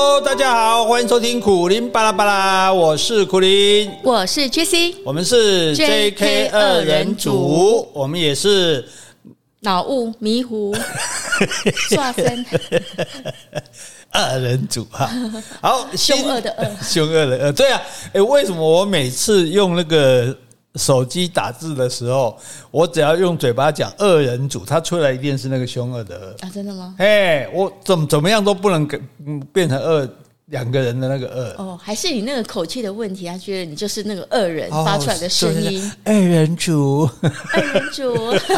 [0.00, 8.88] Hello，大家好，欢迎收听苦林巴拉巴拉，我是苦林，我是 Jessie，我们是 JK 二人组，我们也是
[9.58, 10.72] 脑雾迷糊，
[11.90, 12.46] 刷分
[14.12, 15.10] 二人组哈。
[15.60, 20.32] 好，凶恶的恶，凶恶的恶，对啊，诶，为什么我每次用那个？
[20.74, 22.38] 手机打字的时候，
[22.70, 26.50] 我只要用嘴巴讲“二人组”，它出来一定是那个凶恶的“恶”啊！
[26.54, 26.94] 真的吗？
[26.98, 29.00] 哎，我怎么怎么样都不能给
[29.52, 30.08] 变成二
[30.46, 33.26] 两个人的那个“二”哦，还是你那个口气的问题？
[33.26, 37.08] 他觉得你就是那个恶人发出来的声音，哦“二人组”，
[37.52, 38.14] 二人组。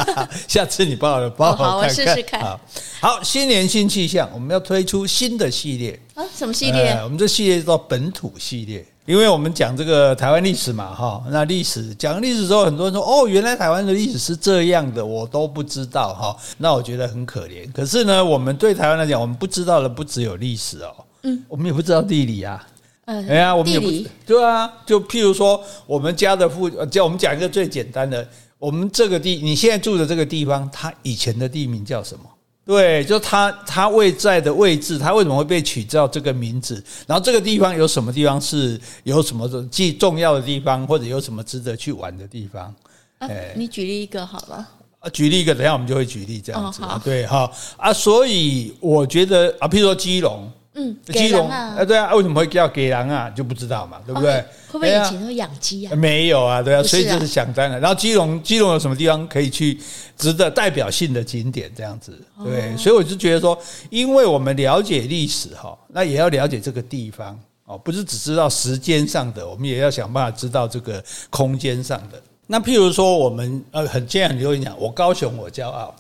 [0.47, 2.41] 下次你帮我帮我看看，好，我试试看。
[2.41, 2.61] 好，
[3.01, 6.25] 好，新年新气象，我们要推出新的系列啊！
[6.37, 7.01] 什么系列？
[7.03, 8.85] 我们这系列叫“本土系列”。
[9.07, 17.71] 因为我们讲这个台湾历史嘛，哈，那历史讲历史之后，很多人说哦，原来台湾的历史是这样的，我都不知道哈，那我觉得很可怜。
[17.73, 22.65] 可是呢，我们对台湾来讲，我们不知道的不只有历史哦，嗯，我们也不知道地理啊，
[23.07, 28.25] 嗯，哎呀，我们也不地理对啊，就譬如说，我们家的父，叫我们讲一个最简单的，
[28.59, 32.25] 我们这个地，你现在住的这个地方，它以前的地名叫什么？
[32.71, 36.81] 对，就他他位在的位置，他为什么会被取叫这个名字？
[37.05, 42.73] 然后这个地方有什么地方是有什么既重要的地方，或者有什么值得去玩的地方？
[43.19, 44.69] 啊，你举例一个好了。
[45.01, 46.81] 啊，举例一个，等一下我们就会举例这样子。
[46.85, 50.49] 哦、对哈啊，所以我觉得啊，譬如说基隆。
[50.75, 53.29] 嗯，基隆啊，对啊，为什么会叫给狼啊？
[53.31, 54.35] 就不知道嘛，对不对？
[54.69, 55.97] 会不会以前都养鸡啊？
[55.97, 57.81] 没有啊，对啊，所以就是想当然。
[57.81, 59.77] 然后基隆，基隆有什么地方可以去
[60.17, 61.69] 值得代表性的景点？
[61.77, 63.59] 这样子，对，所以我就觉得说，
[63.91, 72.23] 因为我们了解历史哈，那也要了解这个地方哦，不是只知道时间上的，我们也要想办法知道这个空间上的。
[72.47, 75.93] 那譬如说，我们呃，很这样，你就会讲，我高雄，我骄傲。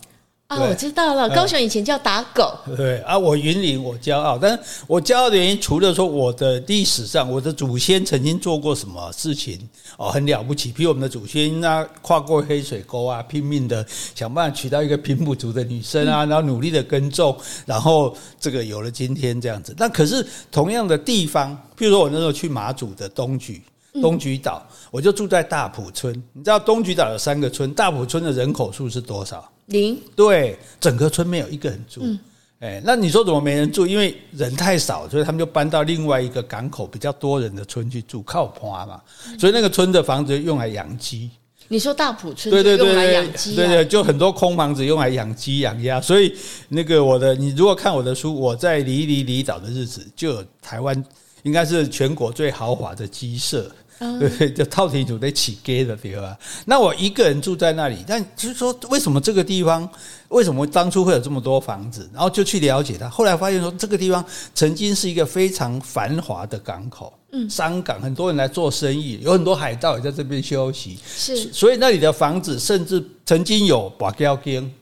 [0.50, 2.52] 啊，我知道了，高雄以前叫打狗。
[2.76, 9.56] 对啊，我云林我骄傲，但是我骄傲的原因，除了说我的历史上我的祖先曾经做过什么事情
[9.96, 19.72] 哦，很了不起，比如我们的祖先啊，跨过黑水沟啊，拼命的想办法娶到一个平埔族的女生啊，然后努力的耕种，然后这个有了今天这样子。
[19.78, 23.60] 但可是同样的地方，譬如说我那时候去马祖的东莒。
[24.00, 26.14] 东莒岛，我就住在大埔村。
[26.32, 29.44] 你知道东莒岛有三个村，大埔村的人口数是多少？
[29.70, 30.00] 零。
[30.14, 32.02] 对，整个村没有一个人住。
[32.60, 33.86] 哎，那你说怎么没人住？
[33.86, 39.00] 因为人太少，所以他们就搬到另外一个港口比较多人的村去住，靠坡嘛。
[39.38, 41.30] 所以那个村的房子用来养鸡。
[41.68, 46.00] 你说大埔村对对对，用来养鸡，对对，就很多空房子用来养鸡养鸭。
[46.00, 46.36] 所以
[46.68, 51.04] 那个我的，你如果看我的书，我在离离离岛的日子，就有台湾
[51.44, 53.70] 应该是全国最豪华的鸡舍。
[54.18, 56.34] 对对，就套厅主得起给的地方。
[56.64, 59.86] 那我一个人住在那里，但就是说，为什么这个地方，
[60.28, 62.08] 为什么当初会有这么多房子？
[62.14, 63.10] 然后就去了解它。
[63.10, 64.24] 后来发现说，这个地方
[64.54, 70.98] 曾经是一个非常繁华的港口，嗯，商港，很多人来做生意，有很多海盗也在这边休息。
[71.06, 74.72] 是，所以那里的房子甚至曾经有跋筊间，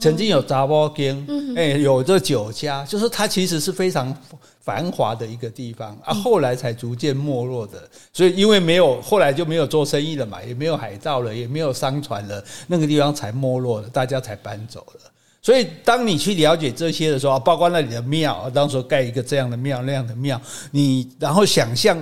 [0.00, 4.16] 曾经有杂包间，哎，有这酒家，就是它其实是非常。
[4.62, 7.82] 繁华的一个地方啊，后来才逐渐没落的。
[8.12, 15.10] 所以因为没有，后来就没有做生意了嘛，也没有海盗了，也没有商船了，那个地方才没落了，大家才搬走了。
[15.44, 22.00] 所以，当你去了解这些的时候，包括那里的庙，当时盖一个这样的庙，那样的庙，你然后想象，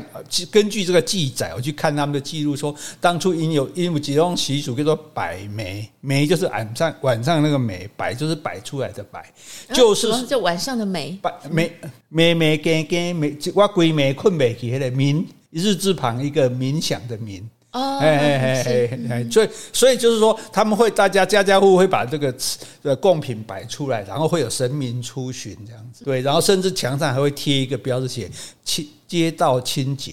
[0.51, 9.25] 根据这个记载，我去看他们的记录，说当初因有因为几种习俗，叫做摆梅，梅就是晚上晚上那个梅，摆就是摆出来的摆，
[9.72, 11.71] 就是就晚上的梅，摆楣
[12.12, 17.43] 楣楣更更楣，我规楣困不起，来的冥日字旁一个冥想的冥。
[17.72, 22.34] 哦，哎哎哎哎，所以所以就是说，他们会大家家家户户会把这个
[22.82, 28.28] 的贡品摆出来，然后会有神明出巡这样子，对，然后甚至墙上还会贴一个标志写
[28.64, 30.12] 清街道清洁。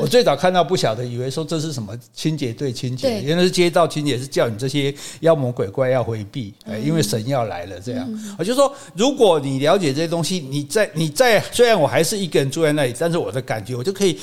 [0.00, 6.52] 我最早看到不晓得，以为说这是什么清洁队清洁，原来是街道清洁，是叫你这些妖魔鬼怪要回避，
[6.82, 8.06] 因为神要来了这样。
[8.38, 14.18] 我就说，如果你了解这些东西，你在你在虽然我还是一个人住在那里，但是我的感觉我就可以。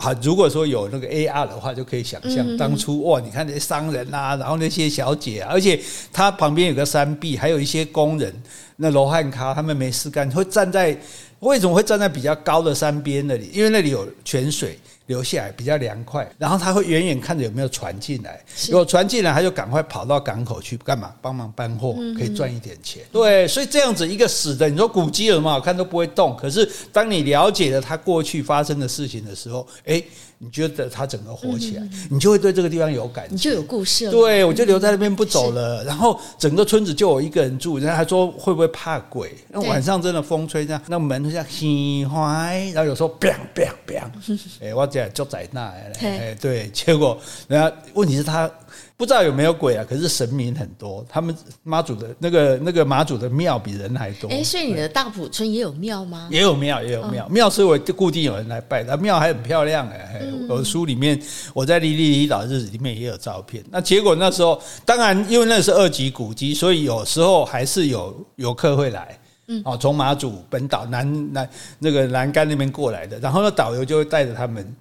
[0.00, 5.78] 好，如果说有那个 AR 的话，就可以想象当初哇，你看那些商人啊，然后那些小姐啊，而且
[6.12, 8.32] 他旁边有个山壁，还有一些工人，
[8.76, 10.96] 那罗汉咖他们没事干，会站在
[11.40, 13.50] 为什么会站在比较高的山边那里？
[13.52, 14.78] 因为那里有泉水，
[15.08, 21.12] 留下来比较凉快，然后他会远远看着有没有船进来，如果船进来，他就赶快跑到港口去干嘛？
[21.20, 23.02] 帮忙搬货，可以赚一点钱。
[23.10, 26.36] 对，所以这样子一个死的，你说古迹有什么好看都不会动。
[26.36, 30.04] 可是当你了解了他过去发生的事情的时候，诶。
[30.38, 34.10] 你觉得它整个火起来，嗯、你就会对这个地方有感觉，你就有故事了。
[34.12, 35.82] 对，我就留在那边不走了。
[35.84, 39.34] 然后整个村子就我一个人住，人家还说会不会怕鬼？
[39.48, 44.00] 那晚上真的风吹这样，那门就像喜欢，然后有时候砰砰砰，
[44.62, 47.18] 哎，我讲就在那，哎，对，结果
[47.48, 48.50] 人家问题是他。
[48.98, 49.86] 不知道有没有鬼啊？
[49.88, 54.28] 可是神明很多，他们妈祖的那个那个妈祖的庙比人还多。
[54.28, 56.26] 哎，所以你的大埔村也有庙吗？
[56.32, 57.28] 也有庙，也有庙。
[57.28, 60.20] 庙是我固定有人来拜，的庙还很漂亮哎。
[60.48, 61.16] 我的书里面，
[61.54, 63.62] 我在《离离离岛日子》里面也有照片。
[63.70, 69.16] 那结果那时候，当然因为那是二级古迹，所以有时候还是有游客会来。
[69.46, 71.48] 嗯，哦，从马祖本岛南南
[71.78, 74.74] 那个栏杆那边过来的，然后那导游就会带着他们。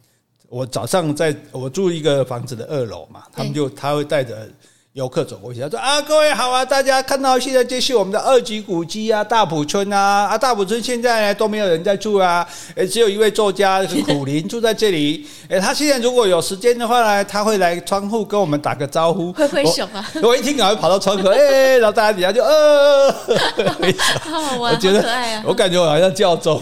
[0.50, 4.50] 我早上在我住一个房子的二楼嘛，他们就他会带着
[4.98, 23.12] 游客走过去，他说啊，各位好啊，大家看到现在这是我们的二级古迹啊，大埔村啊，啊，大埔村现在都没有人在住啊，诶，只有一位作家 苦林住在这里，诶，他现在如果有时间的话呢，他会来窗户跟我们打个招呼，挥挥手啊，我一听赶快跑到窗口， 哎，然后大家底下就呃，
[23.80, 26.60] 挥手，好好玩，我觉得可爱啊，我感觉我好像教宗。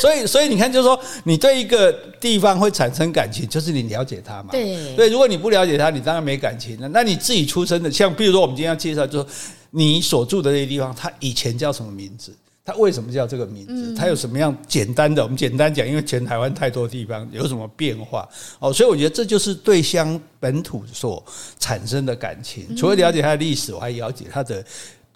[0.00, 4.48] 所以，所以你看，就是说，你对一个地方会产生感情，就是你了解他嘛。
[4.52, 4.94] 对。
[4.94, 6.88] 对，如果你不了解他，你当然没感情了。
[6.88, 9.26] 那你自己出生的，像比如说，我们今天要介绍，就是
[9.70, 12.32] 你所住的那些地方，它以前叫什么名字？
[12.64, 13.94] 它为什么叫这个名字？
[13.94, 15.22] 它有什么样简单的？
[15.22, 18.28] 我们简单讲，因为全台湾太多地方有什么变化
[18.58, 21.24] 哦，所以我觉得这就是对乡本土所
[21.58, 22.76] 产生的感情。
[22.76, 24.64] 除了了解它的历史，我还了解它的。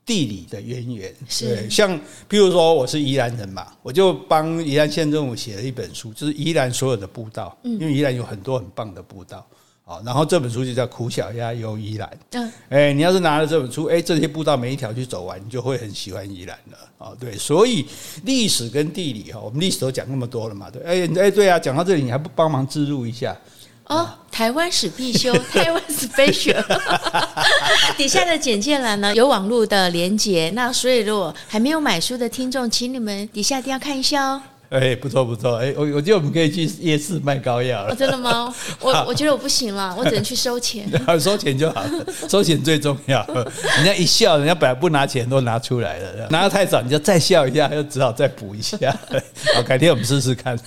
[0.09, 9.47] 地理的渊源，对，像比如说我是宜兰人嘛，我就帮宜兰县政府写了一本书，就是宜兰所有的步道，因为宜兰有很多很棒的步道，
[10.05, 17.87] 然后这本书就叫《苦小鸭游宜兰》，嗯，哎，你要是拿了这本书，哎，这些步道每一条去走完，你就会很喜欢宜兰了，啊，对，所以
[18.25, 23.37] 历史跟地理哈，我们历史都讲那么多了嘛，对，哎哎，对啊，讲到这里你还不帮忙置入一下？
[23.87, 26.63] 哦，台湾史必修， 台湾 special，
[27.97, 34.43] 底下的简介栏呢有网络的连接，那所以如果还没有买书的听众，请你们底下一定要看一下哦。
[34.71, 37.93] 哎，不错不错，哎，我我觉得我们可以去夜市卖膏药了。
[37.93, 38.55] 哦，真的吗？
[38.81, 40.87] 我我觉得我不行了，我只能去收钱。
[41.19, 41.91] 收钱就好了，
[42.29, 43.27] 收钱最重要。
[43.77, 48.77] 人家一笑，人家本来不拿钱都拿出来了，拿的太少，你就再笑一下，又只好再补一下。
[49.57, 50.59] 好，改天我们试试看。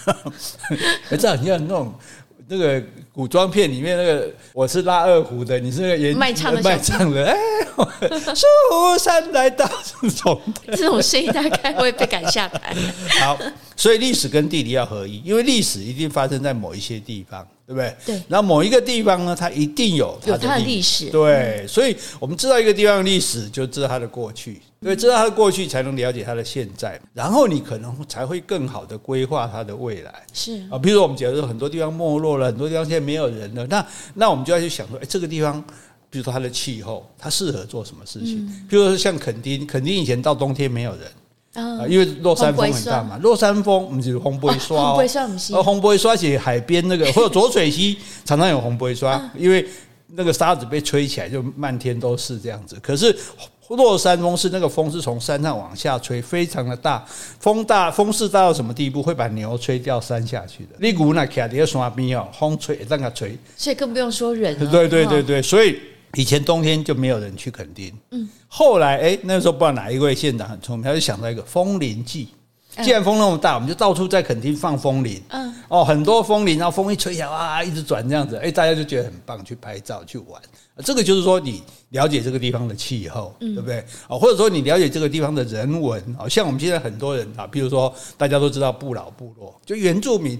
[1.09, 1.93] 哎，这样你要那种。
[2.51, 2.83] 那个
[3.13, 7.33] 古装片里面那个我是拉二胡的，你是那个演卖唱的卖唱的，哎，
[8.35, 8.45] 蜀
[8.99, 9.65] 山来到
[10.01, 10.41] 这种
[10.75, 12.75] 这种声音大概会被赶下台。
[13.21, 13.39] 好，
[13.77, 17.47] 所以历史跟地理要合一，因为历史一定发生在某一些地方。
[17.71, 17.95] 对不对？
[18.05, 18.23] 对。
[18.27, 21.09] 然后某一个地方呢，它一定有它的历史。
[21.09, 24.61] 对，所以我们知道一个地方的历史，就知道它的过去。
[24.81, 26.99] 对，知道它的过去，才能了解它的现在。
[27.13, 30.11] 然后你可能才会更好的规划它的未来。
[30.33, 33.85] 是啊，比如说我们觉得很多地方没落了，很多地方现在没有人了，那
[34.15, 35.63] 那我们就要去想说，哎，这个地方，
[36.09, 38.47] 比如说它的气候，它适合做什么事情？
[38.67, 41.01] 比如说像垦丁，垦丁以前到冬天没有人。
[41.53, 49.67] 啊，因为落山风很大嘛，落山风我们就是红背刷哦，红背刷是海边那个， 或者浊水溪常常有红背刷，因为
[50.15, 52.77] 那个沙子被吹起来就漫天都是这样子。
[52.81, 53.13] 可是
[53.67, 57.05] 落山风是那个风是从山上往下吹，非常的大，
[57.39, 60.69] 风大风势大到什么地步，会把牛吹掉山下去的。
[60.79, 64.57] 你古那卡迪山边哦，风吹让它吹，所以更不用说人。
[64.69, 65.77] 对对对对，所以。
[66.15, 72.29] 以前冬天就没有人去垦丁，嗯，后来哎，那个时候不知道哪一位县长很聪明，他就想到一个风铃季。
[72.81, 80.41] 既然风那么大，我们就到处在垦丁放风铃，嗯，哦，很多风铃，然后风一吹起来啊，一直转这样子，哎，大家就觉得很棒，去拍照去玩。
[80.77, 83.83] 这个就是说，你了解这个地方的气候，对不对？
[84.07, 90.39] 哦，或者说你了解这个地方的人文，哦，像我们现在很多人啊，比如说大家都知道不老部落，就原住民。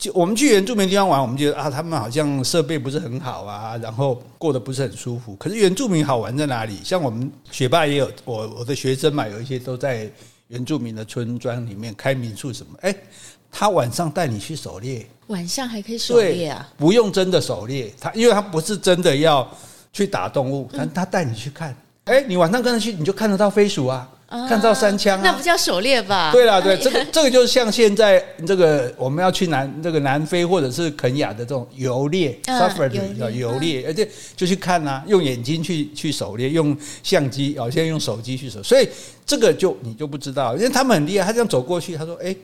[0.00, 5.36] 就我们去原住民地方玩，我们觉得啊，他们好像设备不是很好啊，然后过得不是很舒服。
[5.36, 6.78] 可是原住民好玩在哪里？
[6.82, 10.10] 像我们学霸也有我我的学生嘛，有一些都在
[10.48, 12.72] 原住民的村庄里面开民宿什么。
[12.80, 12.96] 哎，
[13.52, 16.66] 他晚上带你去狩猎，晚上还可以狩猎啊？
[16.78, 19.46] 不用真的狩猎，他因为他不是真的要
[19.92, 21.76] 去打动物，但他带你去看。
[22.04, 24.08] 哎，你晚上跟他去，你就看得到飞鼠啊。
[24.48, 26.30] 看到三枪啊，那不叫狩猎吧？
[26.30, 38.88] 对了，对，这个这个就是像现在这个我们要去南这个南非或者是肯亚的这种游猎，safari 叫游猎，而且就去看啊，用眼睛去去狩猎，用相机哦，现在用手机去狩，所以
[39.26, 42.34] 这个就你就不知道，因为他们很厉害，他这样走过去，他说：“哎，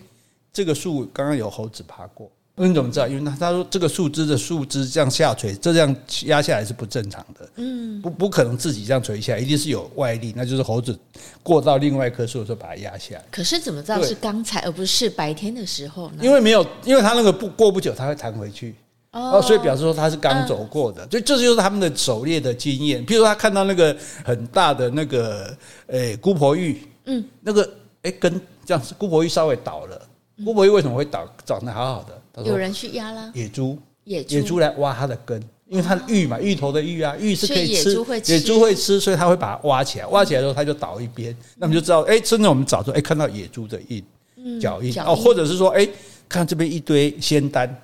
[0.53, 2.29] 这个树刚刚有猴子爬过。
[2.65, 3.07] 你怎么知道？
[3.07, 5.95] 因为他他说这个树枝的树枝这样下垂，这样
[6.25, 7.49] 压下来是不正常的。
[7.57, 10.99] 嗯，不不可能自己这样垂下来，一定是有外力，那就是猴子
[11.43, 13.25] 过到另外一棵树的时候把它压下来。
[13.31, 16.19] 可是怎么知道是刚才而不是白天的时候呢？
[16.23, 18.75] 因为没有，因为他那个不过不久，他会弹回去。
[19.13, 23.05] 哦，所以表示说他是刚走过的，所以这就是他们的狩猎的经验。
[23.07, 27.67] 譬如说他看到那个很大的那个诶姑婆芋，嗯，那个
[28.03, 30.06] 诶跟这样子，姑婆芋稍微倒了，
[30.45, 31.27] 姑婆芋为什么会倒？
[31.45, 32.43] 长得好好的。
[32.45, 34.59] 有人去压啦，野猪，野猪。
[34.59, 44.93] 来挖它的根，因为它的芋嘛，芋头的芋啊，芋是可以吃，野猪会吃，野猪会吃，所以它会把它挖起来，挖起来之后它就倒一边，那么就知道，哎，真的我们找出，哎，看到野猪的印，脚印。
[45.01, 45.89] 哦，或者是说，哎，
[46.29, 47.75] 看这边一堆仙丹，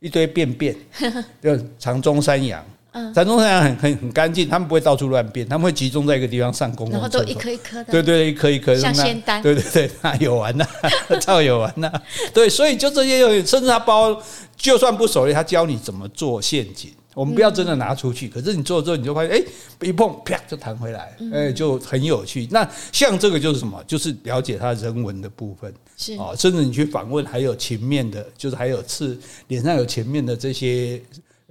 [0.00, 0.74] 一堆便便，
[1.42, 2.64] 就长鬃山羊。
[2.92, 10.66] 嗯，山东山羊很很很干净，他们不会到处乱变，他们会集中在一个地方上公共厕所，然后都一颗一颗的，对对，一颗一颗像仙丹，对对对，那有玩呐，
[11.20, 11.90] 超有玩呐，
[12.34, 14.20] 对，所以就这些东西，甚至他包，
[14.56, 19.42] 就算不熟练，他教你怎么做陷阱，我们不要真的拿出去，可是你做了之后，你就发现，哎，
[19.82, 22.48] 一碰啪就弹回来，哎，就很有趣。
[22.50, 23.80] 那像这个就是什么？
[23.86, 29.16] 就是了解他人文的部分，是哦，甚至你去访问，还有前面的，就是还有刺
[29.46, 31.00] 脸上有前面的这些。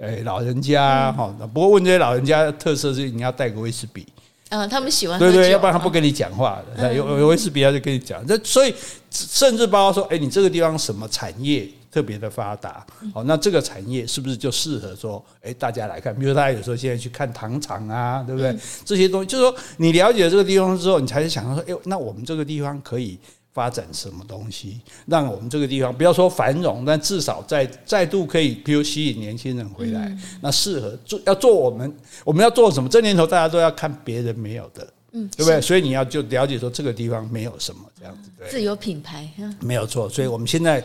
[0.01, 4.07] 哎，老人家哈，不过问这些老人家的特色是你要带个威士比，
[4.47, 6.93] 嗯，他们喜欢对对，要不然他不跟你讲话的。
[6.93, 8.25] 有有威士比他就跟你讲。
[8.25, 8.73] 这所以
[9.11, 12.85] 甚至包括说，哎，你这个地方什么产业特别的发达？
[13.13, 16.15] 好，那这个产业是不是就适合说，哎，大家来看？
[16.17, 18.57] 比如大家有时候现在去看糖厂啊，对不对？
[18.85, 23.19] 这些东西就是说，你了解这个地方之后，你才是想到说，哎，那我们这个地方可以。
[23.59, 32.87] 发展什么东西，让我们这个地方不要说繁荣，但至少再再度可以，比如吸引年轻人回来，嗯、那适合做要做我们我们要做什么？
[32.87, 35.59] 这年头大家都要看别人没有的，嗯，对不对？
[35.59, 40.07] 所以你要就了解说这个地方没有什么这样子，对，自有品牌，没有错。
[40.07, 40.81] 所以我们现在。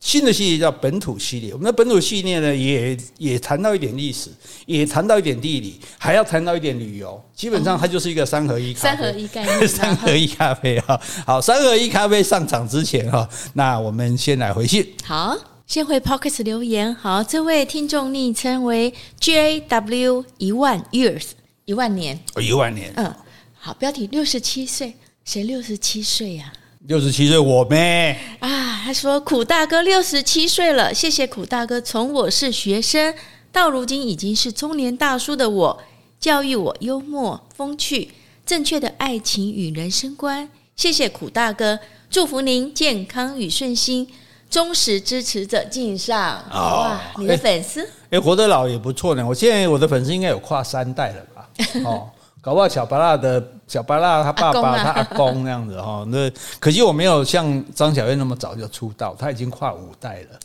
[0.00, 4.30] 新的系列叫本土系列，我们的本土系列呢，也也谈到一点历史，
[4.66, 7.22] 也谈到一点地理，还要谈到一点旅游。
[7.34, 11.00] 基本上它就是一个三合一咖啡，三合一概念， 三合一咖啡哈。
[11.26, 14.86] 好，三合一咖啡上场之前哈，那我们先来回信。
[15.02, 15.34] 好，
[15.66, 16.94] 先回 Podcast 留言。
[16.94, 21.28] 好，这位听众昵称为 JW 一万 years
[21.64, 22.92] 一万年，一万年。
[22.96, 23.10] 嗯，
[23.54, 26.52] 好，标题六十七岁，谁六十七岁呀？
[26.86, 28.82] 六十七岁，我咩啊？
[28.84, 33.14] 他说：“苦大哥六十七岁了，谢谢苦大哥，从我是学生
[33.50, 35.82] 到如今已经是中年大叔的我，
[36.20, 38.10] 教育我幽默风趣、
[38.44, 40.46] 正确的爱情与人生观。
[40.76, 41.78] 谢谢苦大哥，
[42.10, 44.06] 祝福您健康与顺心，
[44.50, 46.44] 忠实支持者敬上。
[46.52, 47.88] 哦、哇，你的粉丝？
[48.10, 49.26] 哎，活得老也不错呢。
[49.26, 51.48] 我现在我的粉丝应该有跨三代了吧？
[51.86, 52.10] 哦。”
[52.42, 56.30] 搞不好小巴拉的小巴拉他爸爸他阿公那样子哈，那
[56.60, 60.38] 可惜我没有像张小燕那么早就出道，他已经跨五代了。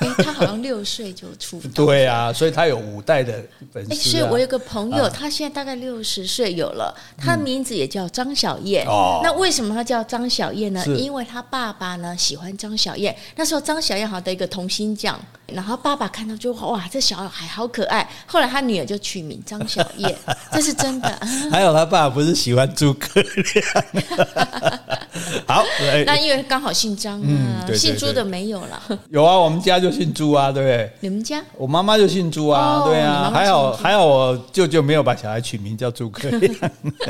[0.00, 1.70] 哎，他好像六岁就出道。
[1.74, 3.92] 对啊，所以他有五代的粉丝。
[3.92, 8.86] 哎，所以我有个朋友，他现在大概六十岁有了，他的名字也叫张小燕。
[8.86, 9.20] 哦。
[9.22, 10.84] 那为什么他叫张小燕呢？
[10.96, 15.20] 因为他爸爸呢喜欢张小燕，那时候张小燕好像得一个童星奖。
[15.46, 18.08] 然后爸爸看到就哇，这小孩好可爱。
[18.26, 20.16] 后来他女儿就取名张小燕，
[20.50, 21.08] 这是真的。
[21.52, 23.84] 还有他爸爸不是喜欢诸葛亮？
[25.46, 25.62] 好，
[26.06, 28.82] 那因为刚好姓张啊，姓朱的没有了。
[29.10, 30.90] 有啊，我们家就姓朱啊，对不对？
[31.00, 31.42] 你们家？
[31.58, 33.30] 我妈妈就姓朱啊，对啊。
[33.30, 36.54] 还好还好，我舅舅没有把小孩取名叫诸葛亮。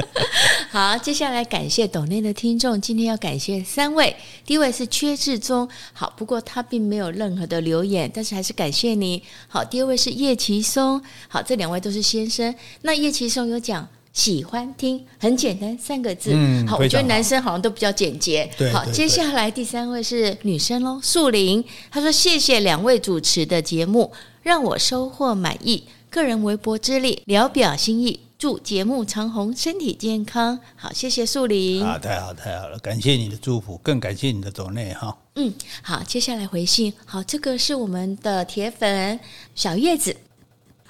[0.73, 4.17] 好，接下来感谢抖内的听众，今天要感谢三位。
[4.45, 9.23] 第一位是薛志忠，好，不过他并没有任何的留言，但是还是感谢你。
[9.47, 12.53] 好，第二位是叶奇松，好，这两位都是先生。
[12.83, 16.31] 那叶奇松有讲喜欢听，很简单三个字。
[16.33, 18.49] 嗯，好，我觉得男生好像都比较简洁。
[18.57, 28.21] 对，好，接下来第三位是女生喽，素玲，她说谢谢两位主持的节目，让我收获满意，个人微薄之力，聊表心意。
[28.37, 30.59] 祝节目长虹，身体健康。
[30.77, 31.83] 好，谢谢树林。
[31.83, 35.17] 啊，太好太好了，感谢你的祝福，更感谢你的走内哈。
[35.37, 35.53] 嗯，
[35.83, 36.93] 好，接下来回信。
[37.05, 39.19] 好，这个是我们的铁粉
[39.55, 40.15] 小叶子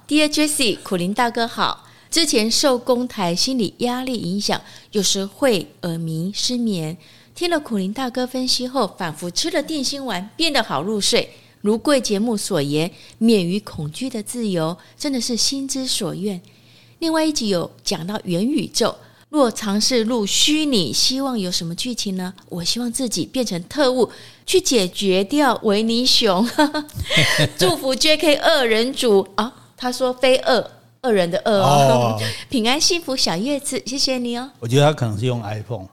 [0.09, 1.84] ，Dear Jesse，苦林大哥好。
[2.15, 6.97] 之前受公台心理压力影响，有时会耳鸣、失眠。
[7.35, 11.29] 听了苦苓大哥分析后，仿佛吃了定心丸，变得好入睡。
[11.61, 16.41] 如贵节目所言，免于恐惧的自由，真的是心之所愿。
[17.01, 18.95] 另外一集有讲到元宇宙，
[19.29, 22.33] 若尝试录虚拟，希望有什么剧情呢？
[22.49, 24.09] 我希望自己变成特务，
[24.47, 26.49] 去解决掉维尼熊。
[27.59, 28.37] 祝福 J.K.
[28.37, 30.71] 二人组啊，他说非二
[31.05, 32.19] 二人的恶哦，
[32.49, 34.51] 平安幸福小月子，谢谢你哦。
[34.59, 35.87] 我觉得他可能是用 iPhone。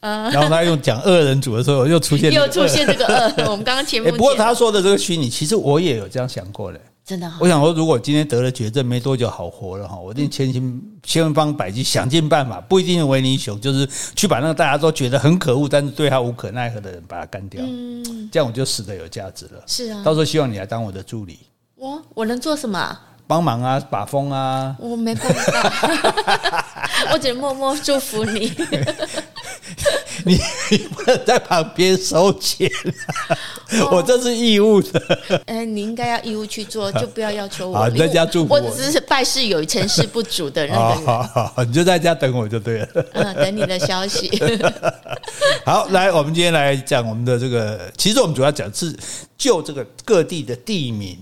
[0.00, 3.34] 然后他用讲恶人组的时候，又出现 又出现这个恶。
[3.50, 6.80] 我们刚刚前面、欸、不过他说的这个虚拟，其实我也有这样想过嘞。
[7.06, 17.62] 真的，我想说，如果今天得了绝症，没多久好活了哈，我一定千辛千方百计想尽办法，不一定是维尼熊，就是去把那个大家都觉得很可恶，但是对他无可奈何的人把他干掉。
[17.66, 19.62] 嗯，这样我就死得有价值了。
[19.66, 21.38] 是啊，到时候希望你来当我的助理。
[21.76, 22.98] 我我能做什么？
[23.26, 24.76] 帮忙啊，把风啊。
[24.78, 26.64] 我没办法，
[27.12, 28.52] 我只能默默祝福你。
[30.26, 30.38] 你
[30.70, 32.70] 你不能在旁边收钱，
[33.90, 35.42] 我这是义务的。
[35.46, 37.76] 哎，你应该要义务去做，就不要要求我。
[37.76, 38.60] 好，你在家祝福我。
[38.60, 41.06] 我只是拜事有成事不足的那个人。
[41.06, 42.88] 好好好，你就在家等我就对了。
[43.12, 44.30] 嗯， 等你的消息。
[45.64, 48.94] 好，来，我们今天来讲我们的这个，其实我们主要讲是
[49.36, 51.18] 就这个各地的地名。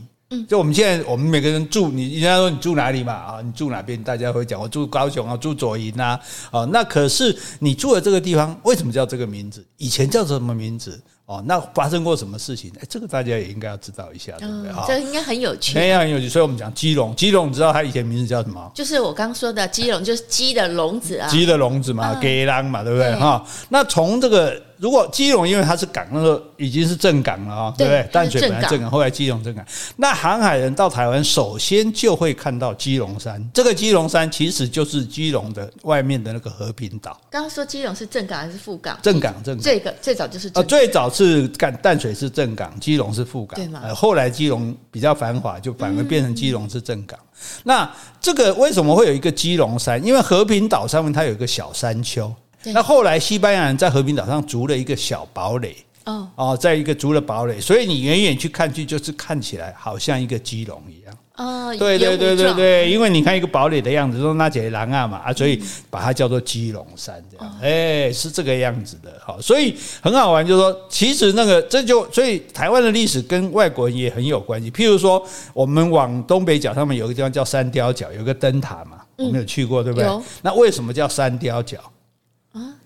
[0.48, 3.12] 就我们现在，我们每个人住，你人家说你住哪里嘛？
[3.12, 4.02] 啊，你住哪边？
[4.02, 6.18] 大家会讲我住高雄啊，住左营啊。
[6.50, 9.64] 啊，那可是你住的这个地方为什么叫这个名字？
[9.76, 11.00] 以前叫什么名字？
[11.26, 12.70] 哦，那发生过什么事情？
[12.80, 14.70] 哎，这个大家也应该要知道一下，对不对？
[14.70, 16.28] 啊，这应该很有趣，非常很有趣。
[16.28, 18.70] 所以我们讲基隆，基隆你知道它以前名字叫什么？
[18.74, 23.14] 就是我刚说的基隆，就是鸡的笼子啊，鸡的笼子嘛，鸡笼嘛，对不对？
[23.14, 24.60] 哈，那从这个。
[24.82, 28.02] 如果基隆因为它是港，那个已经是正港了啊，对不对？
[28.10, 29.64] 淡水本来正港，后来基隆正港。
[29.94, 33.48] 那航海人到台湾，首先就会看到基隆山。
[33.54, 37.16] 这个基隆山其实就是基隆的外面的那个和平岛。
[37.30, 38.98] 刚刚说基隆是正港还是副港？
[39.00, 39.62] 正港，正港。
[39.62, 43.54] 这个最早就是啊，最早是干淡水是正港，基隆是副港。
[43.54, 43.82] 对吗？
[43.94, 47.16] 后来基隆比较繁华，就反而变成基隆是正港。
[47.62, 47.88] 那
[48.20, 50.04] 这个为什么会有一个基隆山？
[50.04, 52.34] 因为和平岛上面它有一个小山丘。
[52.66, 61.14] 那后来西班牙人在和平岛上筑了一个小堡垒，哦哦，在一个筑了堡垒，所以你远远去看去，就是看起来好像一个基隆一样。
[61.34, 67.58] 哦，对对对对对，因为你看一个堡垒的样子，说那几个狼啊嘛啊，所以把它叫做基隆山这样。
[67.62, 69.10] 哎，是这个样子的。
[69.24, 74.70] 好，所以很好玩，就是说，其实那个这就所以台湾的历史跟外国人也很有关系。
[74.70, 80.08] 譬如说，我们往东北角上面有个地方叫三貂角，有个灯塔嘛，我们有去过，对不对？
[80.42, 81.78] 那为什么叫三貂角？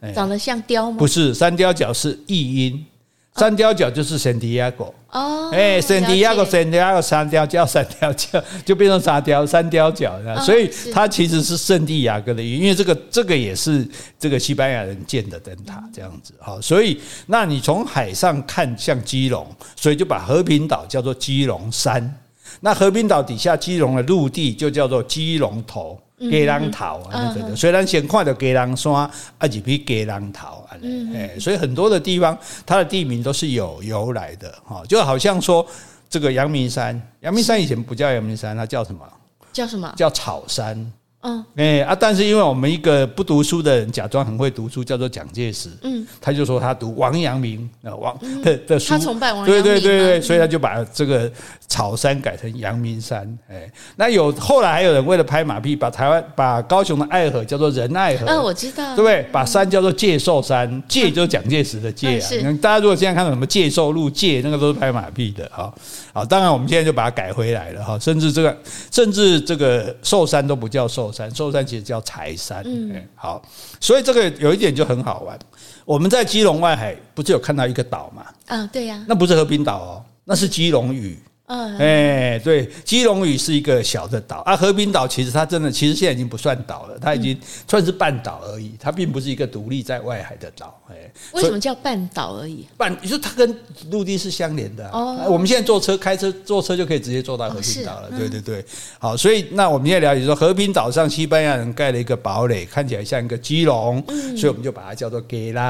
[0.08, 0.96] 啊，长得像雕吗？
[0.98, 2.86] 不是，三雕角是译音，
[3.34, 13.86] 三雕角就是圣地亚哥哦，哎，圣地亚哥，圣地亚哥，三雕叫三貂角， 就变成沙雕三雕角，所以它其实是圣地亚哥的音，因为这个这个也是
[14.18, 22.14] 这个西班牙人建的灯塔，这样子哈，所以那你从海上看像基隆，所以就把和平岛叫做基隆山，
[22.60, 25.98] 那和平岛底下基隆的陆地就叫做基隆头。
[26.18, 29.10] 鸡人头啊，那个虽然先看到鸡人山，啊，
[29.50, 30.76] 一批鸡人头啊，
[31.14, 35.66] 哎，所以很多的地方它的地名都是有由来的哈，就好像说
[36.08, 39.06] 这个阳明山，阳明山以前不叫阳明山，它叫什么？
[39.52, 39.92] 叫什么？
[39.96, 40.92] 叫草山。
[41.26, 51.28] 嗯，哎啊，但是因为我们一个不读书的人假装很会读书，叫做蒋介石，嗯，他就说他读王阳明啊王 的的书，他崇拜王阳明，对对对对，所以他就把这个
[51.66, 59.26] 草山改成阳明山，哎，那有后来还有人为了拍马屁，把台湾把高雄的爱河叫做仁爱河，嗯，我知道，对不对？
[59.32, 65.74] 把山叫做介寿山，介就是蒋介石的介啊，大家如果现在看到什么介寿路介，那个都是拍马屁的哈，
[66.12, 68.56] 好，当然我们现在就把它改回来了哈，甚至这个
[68.92, 71.96] 甚至这个寿山都不叫寿山，寿山其实叫。
[72.06, 73.42] 柴山，嗯，好，
[73.80, 75.36] 所以这个有一点就很好玩。
[75.84, 78.26] 我们在基隆外海不是有看到一个岛吗？
[78.46, 81.18] 啊，对呀，那不是和平岛哦，那是基隆屿。
[81.46, 84.56] 嗯，哎，对，基隆屿是一个小的岛啊。
[84.56, 90.78] 和平岛其实它真的，其实现在已经不算岛了，它已经算是半岛而已，它并不是一个独立在外海的岛。
[90.88, 92.66] 哎，为什么叫半岛而已？
[92.76, 93.56] 半，就是它跟
[93.90, 94.90] 陆地是相连的啊。
[94.92, 98.10] 哦，我们现在坐车、开车、坐车就可以直接坐到和平岛了。
[98.16, 98.64] 对对对，
[98.98, 104.02] 好，所以那我们现在了解说，和平岛上西班牙人盖了一个堡垒，看起来像一个基隆，
[104.36, 105.62] 所以我们就把它叫做基隆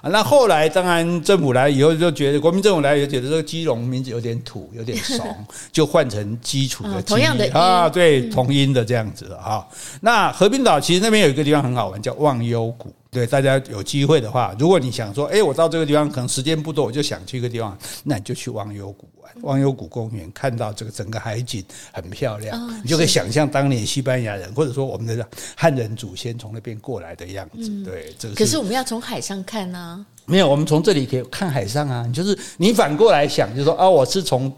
[0.00, 0.10] 啊。
[0.10, 5.24] 那后来当然政府来以后就觉得，国民政府来也觉得这个基隆名字有点土，有点怂。
[5.70, 9.66] 就换成基础的基同样的啊，对，同音的这样子哈。
[10.00, 12.92] 那和平岛其实那边有一个地方很好玩，叫忘忧谷。
[13.16, 17.74] 对，大家有机会的话，如果你想说，哎，我到这个地方可能时间不多，我就想去一个地方，
[18.04, 19.32] 那你就去忘忧谷玩。
[19.40, 25.26] 忘忧谷公园看到这个整个海景很漂亮，你就可以想象当年西班牙人或者说我们的
[25.56, 27.70] 汉人祖先从那边过来的样子。
[27.82, 30.04] 对，这个可是我们要从海上看呢。
[30.28, 32.04] 没有，我们从这里可以看海上啊。
[32.06, 34.50] 你就是你反过来想，就是说啊，我是从，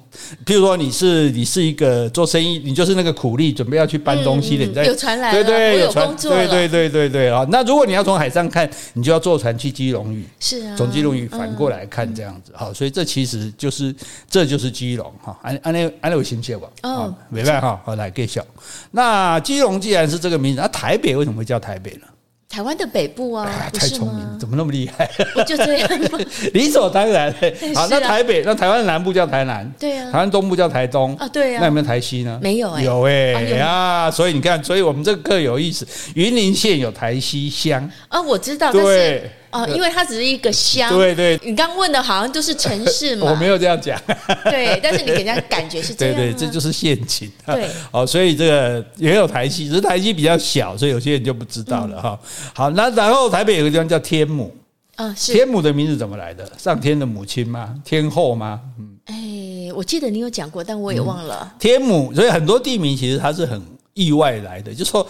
[0.46, 7.46] 譬如说你是你是一个做生意，你就是那个苦力，准备要去搬东西的，你在有船来对对，有船，对对对对对啊。
[7.50, 12.50] 那如果你要从海上看，你就要坐船去基隆屿，是啊，从基隆屿反过来看这样子。
[12.54, 13.94] 好，所以这其实就是
[14.30, 15.38] 这就是基隆哈。
[15.42, 16.66] 安安那安那有亲切吧？
[16.82, 18.42] 哦，没办法哈，好来介绍。
[18.90, 22.06] 那基隆既然是这个名字，那台北为什么会叫台北呢？
[22.48, 25.06] 台湾的北部啊，哎、太聪明，怎么那么厉害？
[25.34, 26.18] 不就这样吗？
[26.54, 27.30] 理所当然。
[27.76, 31.58] 好，那台北，那台湾南部叫台南，对啊，台湾东部叫台中啊，对啊。
[31.60, 32.40] 那有没有台西呢？
[32.42, 35.86] 没有哎，有哎啊，所以你看，所以我们这个课有意思。
[36.14, 39.30] 云林县有台西乡啊，我知道，对。
[39.50, 43.98] 哦，因为它只是一个乡，对对，你刚问的好像都是城市嘛， 我没有这样讲，
[44.44, 52.18] 对，但是你给人家感觉是这样，对对，这就是陷阱，对，哦，所以这个也有台西，只是台西比较小，所以有些人就不知道了哈。
[52.54, 54.54] 好，那然后台北有个地方叫天母，
[54.96, 56.50] 啊，是天母的名字怎么来的？
[56.58, 57.74] 上天的母亲吗？
[57.84, 58.60] 天后吗？
[58.78, 61.54] 嗯，哎，我记得你有讲过，但我也忘了。
[61.58, 63.62] 天母，所以很多地名其实它是很
[63.94, 65.08] 意外来的，就是说。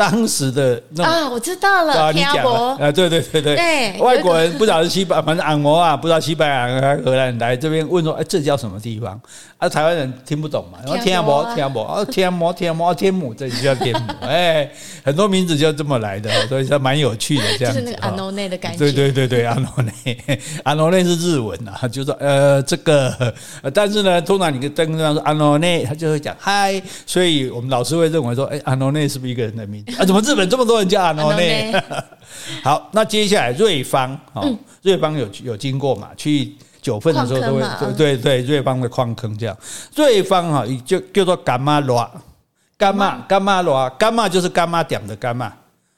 [0.00, 9.20] 当时的那啊，我知道了，你讲了啊，对对对对，对外国人不知道是西班，反正按摩啊，不知道西班牙还是荷兰人来这边问说，哎，这叫什么地方？
[9.58, 14.66] 啊，台湾人听不懂嘛，然后天摩天摩啊，天摩天摩天母，这就叫天母， 哎，
[15.04, 17.78] 很多名字就这么来的，所以说蛮有趣的这样子。
[17.82, 18.78] 就是那个阿诺内的感觉。
[18.78, 20.18] 对对对对，阿诺内，
[20.64, 23.34] 阿诺内是日文啊，就说呃这个，
[23.74, 29.89] 但是呢，通常你跟跟他说阿诺内，他就会讲嗨，所以我们老师会认为说，哎，阿诺内是不是一个人的名字？
[29.98, 31.72] 啊，怎么日本这么多人叫安诺内？
[32.62, 36.08] 好，那接下来瑞芳，哦，瑞芳有有经过嘛？
[36.16, 37.62] 去九份的时候都会，
[37.96, 39.56] 对对对，瑞芳的矿坑这样。
[39.94, 42.10] 瑞芳哈，就叫做柑仔热，
[42.78, 45.52] 柑仔柑仔热，柑仔就是柑仔店的柑仔。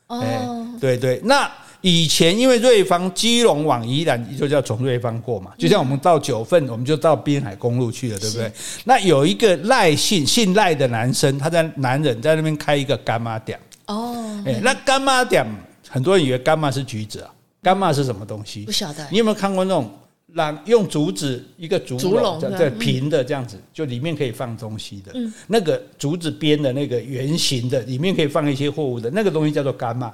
[0.09, 1.51] 哦，对对，那
[1.81, 8.53] 以前因为瑞芳基隆往宜兰就叫从瑞芳过嘛，就像我们到九份，我们就到滨海公路去了，对不对？
[8.85, 13.59] 那有一个赖姓姓赖的男生，他在男人在那边开一个干妈店。
[13.93, 15.45] 哦，哎，那干妈点
[15.89, 17.31] 很多人以为干妈是橘子啊，
[17.63, 18.65] 干妈是什么东西？
[18.65, 19.07] 不晓得。
[19.11, 19.91] 你有没有看过那种
[20.35, 25.13] 让用竹子一个竹笼，对，平的这样子，就里面可以放东西的。
[25.15, 30.11] 嗯，那个竹子编的那个圆形的，里面可以放一些货物的那个东西叫做干妈。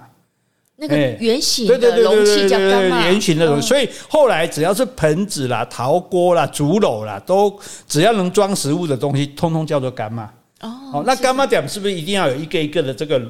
[0.81, 3.67] 那个圆形的容器叫柑仔，圆形的容器。
[3.67, 7.53] 所以后来只要是盆子啦、陶锅啦、竹篓啦，都
[7.89, 10.29] 只要能装食物的东西，通通叫做柑仔。
[10.61, 13.23] 哦，那干妈店是不是一定要有一个一个的这个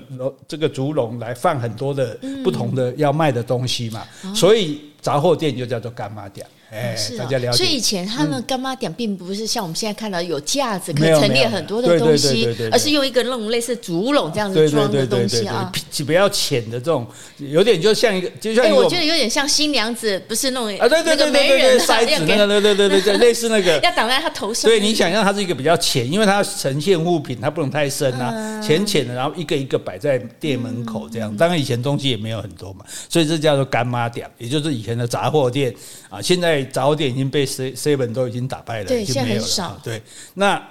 [0.46, 4.02] 这个竹笼来放很多的不同的要卖的东西嘛？
[4.34, 6.46] 所以杂货店就叫做干妈店。
[6.70, 7.56] 哎，大家了解。
[7.56, 15.72] 所以以前他们干妈店并不是像我们现在看到有架子可以陈列很多的东西，而是用一个那种类似竹笼这样子装的东西啊，
[16.06, 17.06] 比较浅的这种，
[17.38, 24.70] 有点就像一个，就像哎，我觉得有点像新娘子，不是那种啊，对对对对对对，塞子那个，对对对对对，类似那个要挡在他头上。
[24.70, 31.34] 对，你想象它是一个比较浅，因为它要呈现物品，它不能太深啊，浅浅的，然后一个一个摆在店门口这样。
[31.36, 35.74] 当然以前东西也没有很多嘛，所以这叫做干妈店，也就是以前的杂货店
[36.10, 36.20] 啊。
[36.20, 39.80] 现在杂货店已经被 seven 都已经打败了，对，已经没有了。
[39.82, 40.02] 对，
[40.34, 40.62] 那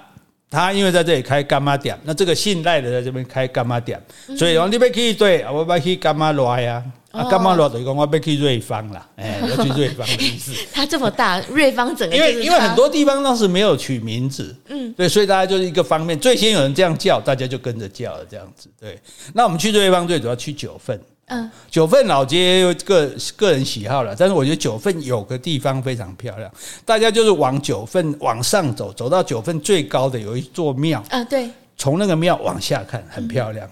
[0.50, 4.02] 他因为在这里开干妈店，那这个信赖的在这边开干妈店，
[4.38, 10.54] 所以你要去对，我要去干妈来呀，啊，柑仔热等于讲我要去瑞芳啦，哎， 要去瑞芳的意思。
[10.72, 18.70] 他这么大，瑞芳整个因为因为很多地方当时没有取名字，嗯，对，所以大家就是一个方面，最先有人这样叫，大家就跟着叫了这样子。
[18.80, 18.98] 对，
[19.34, 20.98] 那我们去瑞芳最主要去九份。
[21.28, 26.50] 嗯，九份老街个个人喜好了，但是我觉得九份有个地方非常漂亮，
[26.86, 31.04] 大家就是往九份往上走，走到九份最高的有一座庙。
[31.10, 31.50] 啊，对。
[31.78, 33.70] 从那个庙往下看，很漂亮，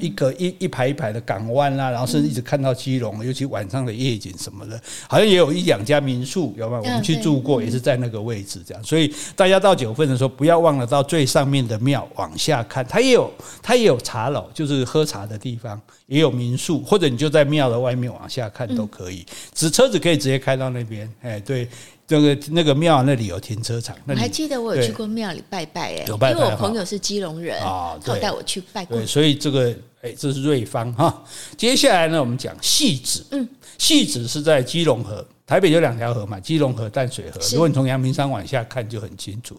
[0.00, 6.82] 一个一一排一排的港湾啦，然后甚至一直看到基隆，尤其晚上的夜景什么的，好像也有一两家民宿，有没有？
[6.82, 8.82] 我们去住过，也是在那个位置这样。
[8.82, 21.08] 所以大家到九份的时候，不要忘了到最上面的庙往下看，它也有它也有茶楼，就是喝茶的地方，也有民宿，或者你就在庙的外面往下看都可以，只车子可以直接开到那边。
[21.22, 21.68] 哎，对。
[22.06, 29.04] 这个那个庙那里有停车场，我还记得我有去过庙里拜拜哎，因为我朋友是基隆人啊，他带我去拜过。
[29.06, 31.24] 所以这个哎，这是瑞芳哈。
[31.56, 37.40] 接下来呢，我们讲戏子，嗯，戏子是在基隆河，台北有两条河嘛，基隆河、淡水河。
[37.52, 39.58] 如果你从阳明山往下看，就很清楚。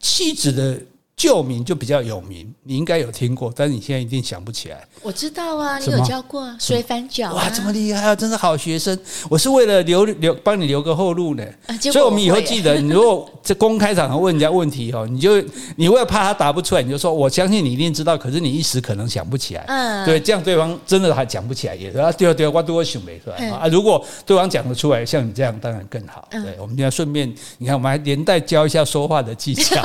[0.00, 0.78] 戏子的。
[1.24, 4.86] 旧名就比较有名，你应该有听过，但是你现在一定想不起来。
[5.00, 7.36] 我知道啊，你有教过水反脚啊？
[7.36, 8.14] 哇，这么厉害啊！
[8.14, 8.98] 真是好学生。
[9.30, 11.42] 我是为了留留帮你留个后路呢。
[11.80, 15.42] 所以，我们以后记得，你如果 在公开场合问人家问题哦，你就
[15.76, 19.64] 你为了怕他答不出来，你就说我相信你一定知道，可是你一时可能想不起来。
[19.68, 23.66] 嗯，对，这样对方真的还讲不起来，也是啊，对啊，对啊，我都会想没出来啊。
[23.68, 26.28] 如果对方讲得出来，像你这样当然更好。
[26.30, 29.80] 对，我们现在顺便，你看，我们还连带教一下说话的技巧。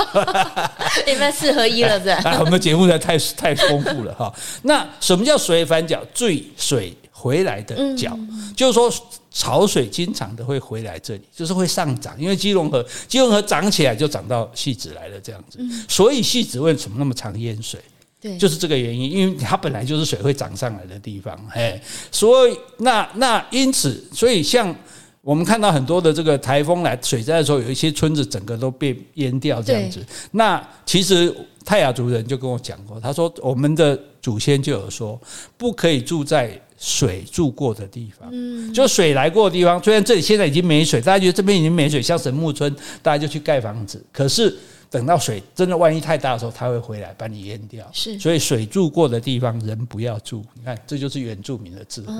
[1.30, 2.30] 那四合一了，是吧？
[2.30, 4.32] 啊， 我们节目呢太太丰富了哈。
[4.62, 6.04] 那什么叫水反角？
[6.12, 8.92] 坠水回来的角，嗯、就是说
[9.30, 12.14] 潮水经常的会回来这里，就是会上涨。
[12.18, 15.60] 因为基隆河，基隆河涨起来就涨到戏子来了，这样子。
[15.88, 17.78] 所以戏子为什么那么常淹水？
[18.20, 24.74] 对，就是这个原因，因为它本来就是水会涨上来的地方，哎，所以那那因此，所以像
[25.22, 30.04] 我们看到很多的这个台风来水灾的时候，有一些村子整个都被淹掉这样子。
[30.32, 35.20] 那其实泰雅族人就跟我讲过，他说我们的祖先就有说，
[35.58, 39.82] 不可以住在水住过的地方，嗯，就水来过的地方。
[39.82, 44.56] 虽然这里现在已经没水，大家觉得这边已经没水，像神木村，大家就去盖房子，可是。
[44.90, 47.88] 等到水真的万一太大的时候，它会回来把你淹掉。
[47.92, 50.44] 是，所以水住过的地方人不要住。
[50.54, 52.12] 你看，这就是原住民的智慧。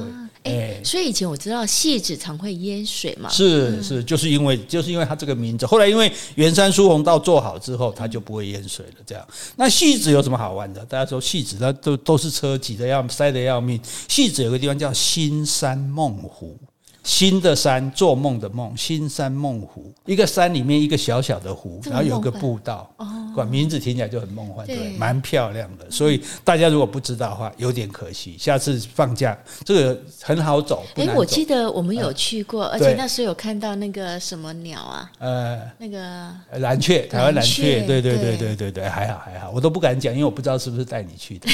[0.45, 3.29] 哎，所以以前我知道汐止常会淹水嘛。
[3.29, 5.67] 是是，就是因为就是因为它这个名字。
[5.67, 8.93] 后来因为圆山疏洪道做好之后，它就不会淹水了。
[9.05, 10.85] 这样，那戏子有什么好玩的？
[10.87, 13.81] 大家说戏子，那都都是车挤的要塞的要命。
[14.09, 16.57] 戏子有个地方叫新山梦湖。
[17.03, 22.91] 新的山，做梦的梦，新山梦湖，一个山里面一个小小的湖，然后有个步道，
[23.35, 25.91] 管名字听起来就很梦幻，对，蛮漂亮的。
[25.91, 28.37] 所以大家如果不知道的话，有点可惜。
[28.39, 30.85] 下次放假，这个很好走。
[30.97, 35.11] 哎，我记得我们有去过，而且那时候有看到那个什么鸟啊？
[35.19, 41.49] 呃，那个蓝雀，台湾蓝雀，对对对对对对，还好还好，我都不敢讲，因为我不知道是不是带你去的。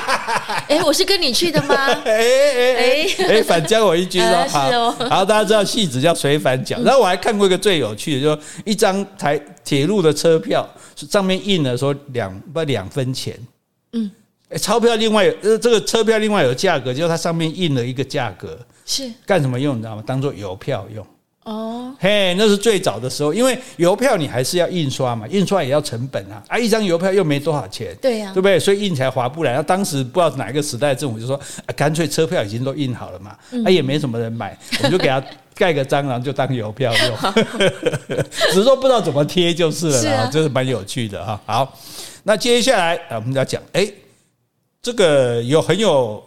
[0.68, 1.74] 哎，我是跟你去的吗？
[1.76, 4.77] 哎哎哎哎，反将我一军说 好。
[5.10, 13.38] 然后大家知道戏子叫水反角，然后我还看过一个最有趣的，就一张台铁路的车票上面印了说两不两分钱，
[13.92, 14.10] 嗯，
[14.60, 19.10] 钞票另外有呃这个车票另外有价格，就是它上面印了一个价格，是。
[19.26, 20.02] 干什么用你知道吗？
[20.06, 21.06] 当做邮票用。
[21.48, 28.60] 哦，嘿，那是最早的时候，因为邮票你还是要印刷嘛，印刷也要成本啊，啊，一张邮票又没多少钱，对呀，对不对？
[28.60, 29.54] 所以印起来划不来。
[29.54, 33.30] 那当时不知道哪一个时代政府就说，啊，干脆车票已经都印好了嘛，
[33.64, 37.32] 啊，也没什么人买，我们就给他盖个章，然后就当邮票用，
[38.28, 41.40] 只是说不知道怎么贴就是了，啊，这是蛮有趣的哈。
[41.46, 41.78] 好，
[42.24, 43.90] 那接下来啊，我们要讲，哎，
[44.82, 46.22] 这个有很有。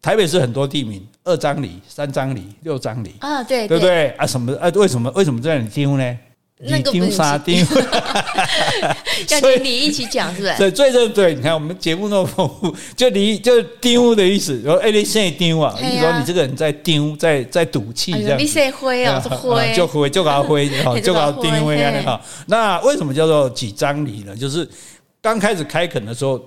[0.00, 4.26] 台北市很多地名，二张里、三张里、六张里啊，对对不对啊？
[4.26, 4.68] 什么啊？
[4.74, 6.18] 为什么为什么在那里丢呢？
[6.64, 7.56] 那个丢沙丢，
[9.30, 10.56] 要跟你一起讲是不是？
[10.58, 14.60] 对对对对，你看我们节目那么丰富，就你就丢的意思。
[14.64, 15.76] 然后哎，你现在丢啊？
[15.80, 18.38] 你说你这个人在丢，在在赌气这样。
[18.38, 19.18] 你谁灰 啊？
[19.20, 20.68] 灰就灰就搞灰，
[21.02, 22.20] 就搞丢灰啊！
[22.46, 24.36] 那为什么叫做几张里呢？
[24.36, 24.68] 就是
[25.20, 26.40] 刚开始开垦的时候。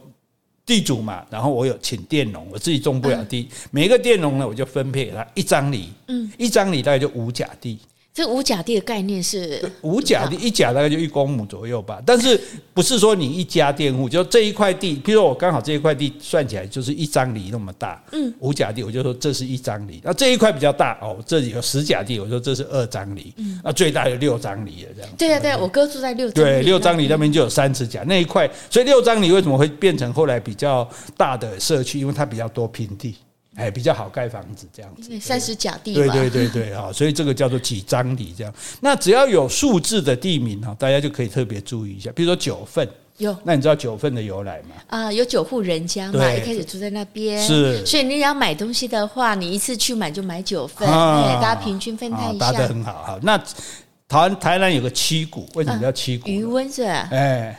[0.65, 7.77] 地主嘛，然后我有请佃农，我自己种不了地，嗯、每一个佃农呢，我就分配给他一张犁，嗯，一张犁大概就五甲地。
[8.15, 12.01] 这五甲地的概念是五甲地，一甲大概就一公亩左右吧。
[12.05, 12.39] 但是
[12.73, 19.99] 不是说你一家佃户，就这一块地，譬如说我刚好这一块地算起来就是一张犁那么大，嗯，五甲地我就说这是一张犁。
[20.01, 25.11] 那这一块比较大哦，这里有十甲地，我说这是二张犁，嗯，那最大有六张里了这样。
[25.17, 31.99] 对呀对呀，我哥住在六对，六张犁那边就有三十甲那一块，所以六张犁为什么会变成后来比较大的社区？
[31.99, 33.15] 因为它比较多平地。
[33.55, 38.53] 哎，比较好盖房子这样子，三十甲地，对对对对啊，所以这个叫做几张里这样。
[38.81, 42.11] 那只要有数字的地名哈，大家就可以特别注意一下。
[42.11, 42.87] 比如说九份，
[43.17, 44.75] 有，那你知道九份的由来吗？
[44.87, 47.85] 啊，有九户人家嘛，一开始住在那边，是。
[47.85, 53.19] 所以你要买东西的话，你一次去买就买九份，大家平均分摊一下，搭得很好哈。
[53.23, 53.37] 那
[54.07, 56.27] 台湾台南有个七股，为什么叫七股？
[56.27, 57.07] 余温是吧？
[57.11, 57.57] 哎，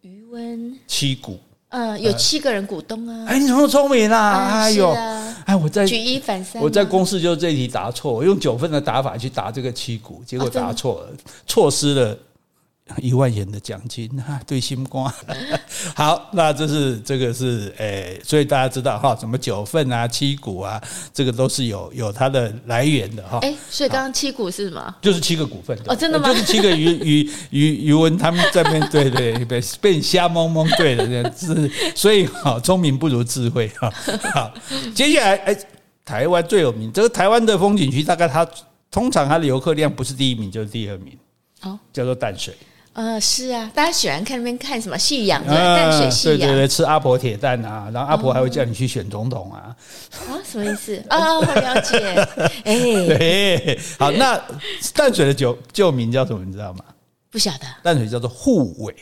[0.00, 1.38] 余温七股。
[1.70, 3.26] 嗯，有七个人股东啊！
[3.28, 4.62] 哎，你怎么聪明啊？
[4.62, 4.90] 哎呦，
[5.44, 11.08] 哎，我在举一反三，我在公式就这题答错，我用九分的打法去答这个七股，结果答错了，
[11.46, 12.16] 错失了。
[12.96, 15.04] 一万元的奖金 哈，对心肝。
[15.94, 23.38] 好，那这是这个是诶、欸，所以大家知道哈，什么九份啊、七股啊，这个都是有有它的来源的哈。
[23.42, 24.94] 哎，所以刚刚七股是什么？
[25.00, 26.28] 就是七个股份哦，真的吗？
[26.28, 33.90] 就是七个余 余余余文他们这边对对被被你瞎蒙蒙对的这样子，所以好聪明不如智慧哈。
[34.32, 34.52] 好，
[34.94, 35.58] 接下来哎，
[36.04, 38.46] 台湾最有名，这个台湾的风景区，大概它
[38.90, 41.16] 通常它的游客量不是第一名就是第二名，
[41.62, 42.54] 哦，叫做淡水。
[42.98, 49.70] 呃，是啊，大家喜欢看那边看什么信仰，淡水夕阳，对对对，吃阿婆铁蛋啊，然后阿婆还会叫你去选总统啊。
[50.26, 51.00] 啊，什么意思？
[51.08, 51.96] 啊，我了解。
[52.66, 54.36] 哎，好，那
[54.96, 56.44] 淡水的旧旧名叫什么？
[56.44, 56.80] 你知道吗？
[57.30, 57.66] 不晓得。
[57.84, 58.92] 淡水叫做护尾，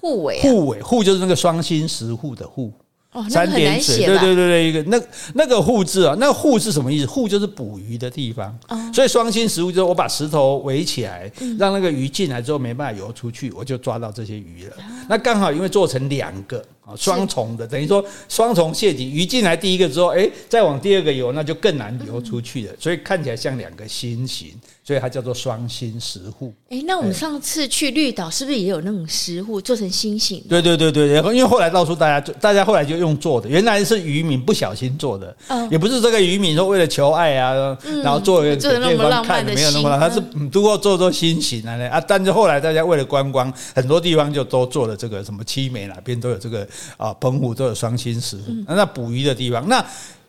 [0.00, 2.72] 护尾，护尾，护就是那个双心石护的沪。
[3.14, 5.00] 哦，三点水，对对对对，一个那
[5.34, 7.06] 那个护字啊，那个沪是什么意思？
[7.06, 8.52] 护就是捕鱼的地方，
[8.92, 14.76] 所以双心食物就是我把石头围起来，让那个鱼进来之后没办法游出去，我就抓到这些鱼了。
[15.08, 24.52] 那刚好因为做成两个，啊，双重的，等于说双重陷阱，鱼进来第一个之后，哎，再往第二个游，那就更难游出去了，所以看起来像两个心形。
[24.86, 26.52] 所以它叫做双心石沪。
[26.68, 30.44] 哎，那我们上次去绿岛是不是也有那种石沪做成心形？
[30.46, 48.74] 对对对对，因为后来告诉大家，大家后来就用做的，原来是渔民不小心做的，哦、也不是这个渔民说为了求爱啊，嗯、然后做一个给对方看，没有那么浪漫，他是不过做做心形啊，啊，但是后来大家为了观光，很多地方就都做了这个什么七美哪边都有这个啊，澎湖都有双心石那。
[48.74, 49.84] 嗯、那捕鱼的地方，那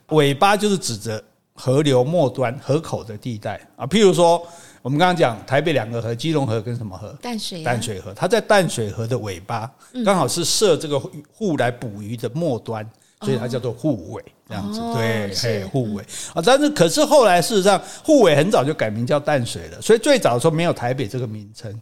[0.09, 1.23] 尾巴就是指着。
[1.57, 4.45] 河流末端河口的地带啊，譬如说，
[4.81, 7.17] 我们刚刚讲台北两个河，基隆河跟什么河？
[7.21, 7.63] 淡水、啊。
[7.63, 9.71] 淡水河，它在淡水河的尾巴，
[10.03, 10.99] 刚好是设这个
[11.31, 12.85] 户来捕鱼的末端，
[13.21, 14.81] 所以它叫做护尾这样子。
[14.81, 16.03] 哦、对，嘿，护尾
[16.33, 16.43] 啊。
[16.45, 21.73] 但是，可是后来事实上，护尾很早就改名叫淡水了，所以最早的时候没有台北这个名称。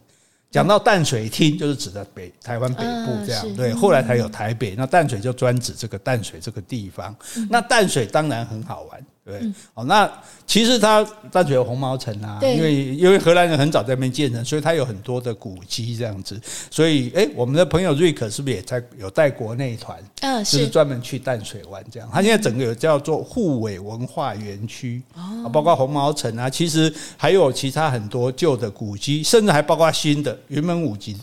[0.54, 3.72] 讲到淡水厅，就是指的北台湾北部这样，对。
[3.72, 7.12] 后来才有台北，那淡水就专指这个淡水这个地方。
[7.50, 9.04] 那淡水当然很好玩。
[9.24, 9.40] 对，
[9.72, 10.10] 哦，那
[10.46, 16.38] 其实它淡水有红毛城啊，因为因为荷兰人很早在那边建成，所以它有很多的古迹这样子。
[16.70, 19.98] 所以，哎，我们的朋友瑞克是不是也在有带国内团？
[20.20, 22.06] 嗯，是，就是专门去淡水玩这样。
[22.12, 31.16] 他现在整个有叫做护尾文化园区，哦，包括红毛城啊，其实还有其他很多旧的古迹，甚至还包括新的云门舞集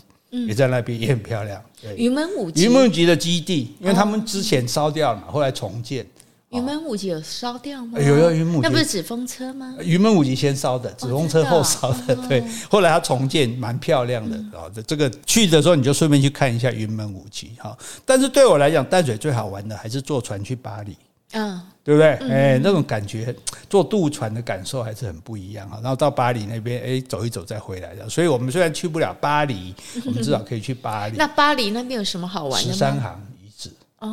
[0.48, 1.62] 也在那边，也很漂亮。
[1.80, 6.04] 对，云门舞集，云门舞集的基地，因为他们之前烧掉了嘛，后来重建。
[6.52, 7.98] 云门舞集有烧掉吗？
[7.98, 9.74] 有有云门舞集，那不是纸风车吗？
[9.80, 12.14] 云门舞集先烧的，纸风车后烧的。
[12.28, 14.68] 对，后来它重建，蛮漂亮的啊。
[14.74, 17.76] 这这个去的时候你就顺便去看一下云门舞集哈。
[18.04, 20.94] 但是对我来讲，淡水最好玩的还是坐船去巴黎，
[21.32, 22.10] 嗯，对不对？
[22.30, 23.34] 哎，那种感觉，
[23.70, 25.78] 坐渡船的感受还是很不一样哈。
[25.82, 28.06] 然后到巴黎那边，哎，走一走再回来的。
[28.10, 31.16] 所以我们虽然去不了巴黎，我们至少可以去巴黎。
[31.18, 32.72] 那巴黎那边有什么好玩的吗？
[32.74, 33.18] 十三行。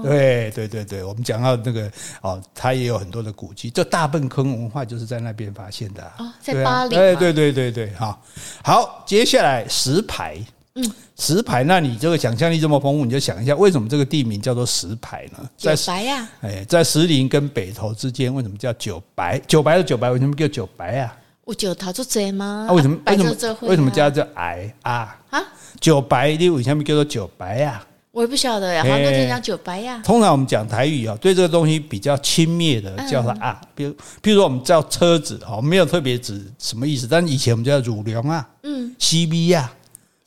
[0.04, 6.96] 对对对对，我们讲到那个哦，它也有很多的古迹，这大坌坑文化就是在那边发现的哦，在巴黎。
[6.96, 8.22] 对对对对对，好，
[8.64, 10.38] 好，接下来石牌，
[10.76, 15.50] 嗯，石牌，那你这个想象力这么丰富，你就想一下，为什么这个地名叫做石牌呢？
[15.58, 19.40] 在九白呀，哎，在石林跟北投之间，为什么叫九白？
[19.48, 21.16] 九白的九白为什么叫九白啊？
[21.46, 22.68] 我九头做贼吗？
[22.70, 22.96] 啊，为什么？
[23.08, 23.58] 为什么？
[23.62, 25.18] 为什么叫做矮啊？
[25.32, 25.42] 啊，
[25.80, 27.84] 九白你为什么叫做九白啊？
[28.12, 30.02] 我也不晓得呀，好像都讲九白呀。
[30.04, 39.72] 通常我们讲台语啊，对这个东西比较轻蔑的叫它啊，比如，比如说我们叫车子哦，没有特别指什么意思，但以前我们叫乳龙啊，嗯，CB 啊，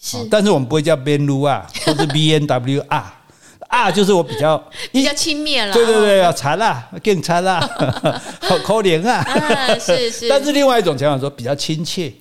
[0.00, 3.20] 是，但是我们不会叫 BMW 啊， 或者 B N W 啊，
[3.68, 4.56] 啊就是我比较
[4.92, 7.60] 比较轻蔑了，对对对，要惨啦，更残啦，
[8.40, 9.26] 好可怜啊，
[9.76, 12.12] 是是，但是另外一种讲法说比较亲切。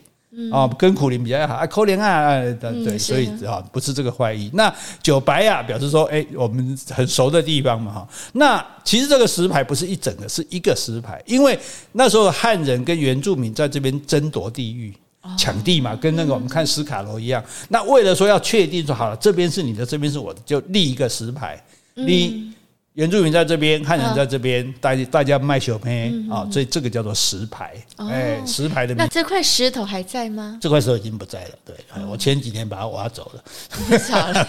[0.50, 4.50] 哦，跟苦苓比较好啊，扣怜啊，对，所以啊，不是这个坏意。
[4.54, 8.08] 那九白啊，表示说，哎，我们很熟的地方嘛，哈。
[8.32, 11.60] 那其实这个石牌不是一整个，是一个石牌，因为
[11.92, 14.96] 那时候汉人跟原住民在这边争夺地域、
[15.38, 17.44] 抢地嘛，跟那个我们看斯卡罗一样。
[17.68, 21.62] 那为了说要确定说好了，这边是你的，这边是我的，就立一个石牌，
[21.96, 22.51] 立。
[22.94, 27.72] 原住民在这边，汉人在这边，大家大家卖小胚啊，所以这个叫做石牌。
[27.96, 28.94] 哎，石牌的。
[28.94, 30.58] 那这块石头还在吗？
[30.60, 31.52] 这块石头已经不在了。
[31.64, 31.76] 对，
[32.10, 33.44] 我前几天把它挖走了。
[33.88, 34.46] 不少了，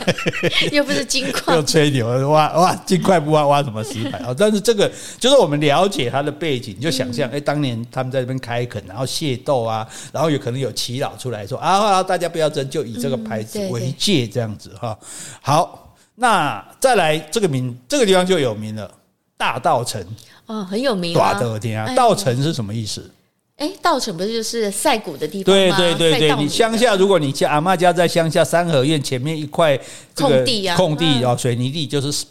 [0.73, 1.55] 又不是金矿。
[1.57, 4.35] 又吹牛，挖挖金块不挖挖什么石牌啊？
[4.37, 14.99] 但是这个就是我们了解它的背景，就想象哎，当年他们在这边开垦，然后械斗啊，然后有可能有祈祷出来说啊，大家不要争，就以这个牌子为界，这样子哈。
[15.41, 15.79] 好。
[16.15, 18.91] 那再来这个名，这个地方就有名了，
[19.37, 20.05] 大道城
[20.47, 21.15] 哦，很有名。
[21.15, 23.11] 大德天啊，道城是什么意思？
[23.57, 25.77] 哎，稻城不是就是晒谷的地方吗？
[25.77, 29.79] 对对对对，你乡下，如果你家阿嬷家在乡下三合院前面一块
[30.15, 32.27] 空地啊，空地啊，水泥地就是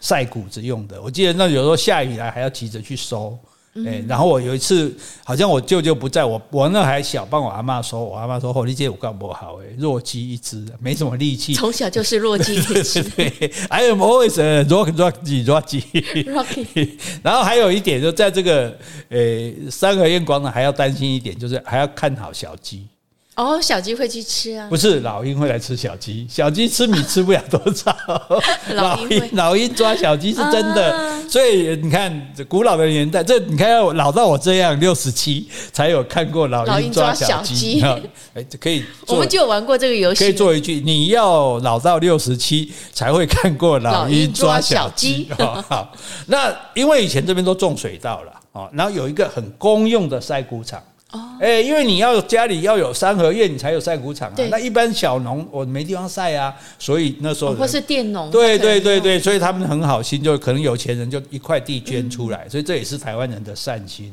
[0.00, 1.00] 晒谷子用的。
[1.02, 3.36] 我记得那有时候下雨来还要急着去收。
[3.84, 13.02] 哎，然后我有一次，好像我舅舅不在，我我那还小，帮我阿妈说，我阿妈说：“火力姐我干不好哎，弱鸡一只，没什么力气。”从小就是弱鸡一只。
[13.16, 13.32] 对
[13.68, 15.80] ，I am always a rock rock 弱鸡。
[15.80, 16.90] Rocky。
[17.24, 18.76] 然后还有一点，就在这个
[19.08, 19.18] 呃
[19.70, 22.86] 三合院广场，还要担心一点，就是还要看好小鸡。
[23.36, 24.68] 哦，小鸡会去吃啊？
[24.70, 26.24] 不是，老鹰会来吃小鸡。
[26.30, 27.96] 小鸡吃米吃不了多少，
[28.74, 30.96] 老鹰老鹰抓小鸡是真的。
[30.96, 37.82] 啊、所以你看，古老的年代，这你看要老到我这样六十七才有看过老鹰抓小鸡。
[38.34, 40.22] 哎，可以，我们就有玩过这个游戏。
[40.22, 45.28] 可以做一句：你要老到六十七才会看过老鹰抓小鸡。
[45.68, 45.92] 好，
[46.26, 50.80] 那因为以前这边都种水稻了啊，然后有一个很公用的晒谷场。
[51.14, 54.34] 哦，哎，因为你要家里要有三合院，你才有晒谷场啊。
[54.50, 64.12] 那一般小农我没地方晒啊，所以那时候、哦、或是佃农，对对对对，所以他们很好心，就可能有钱人就一块地捐出来，嗯、所以这也是台湾人的善心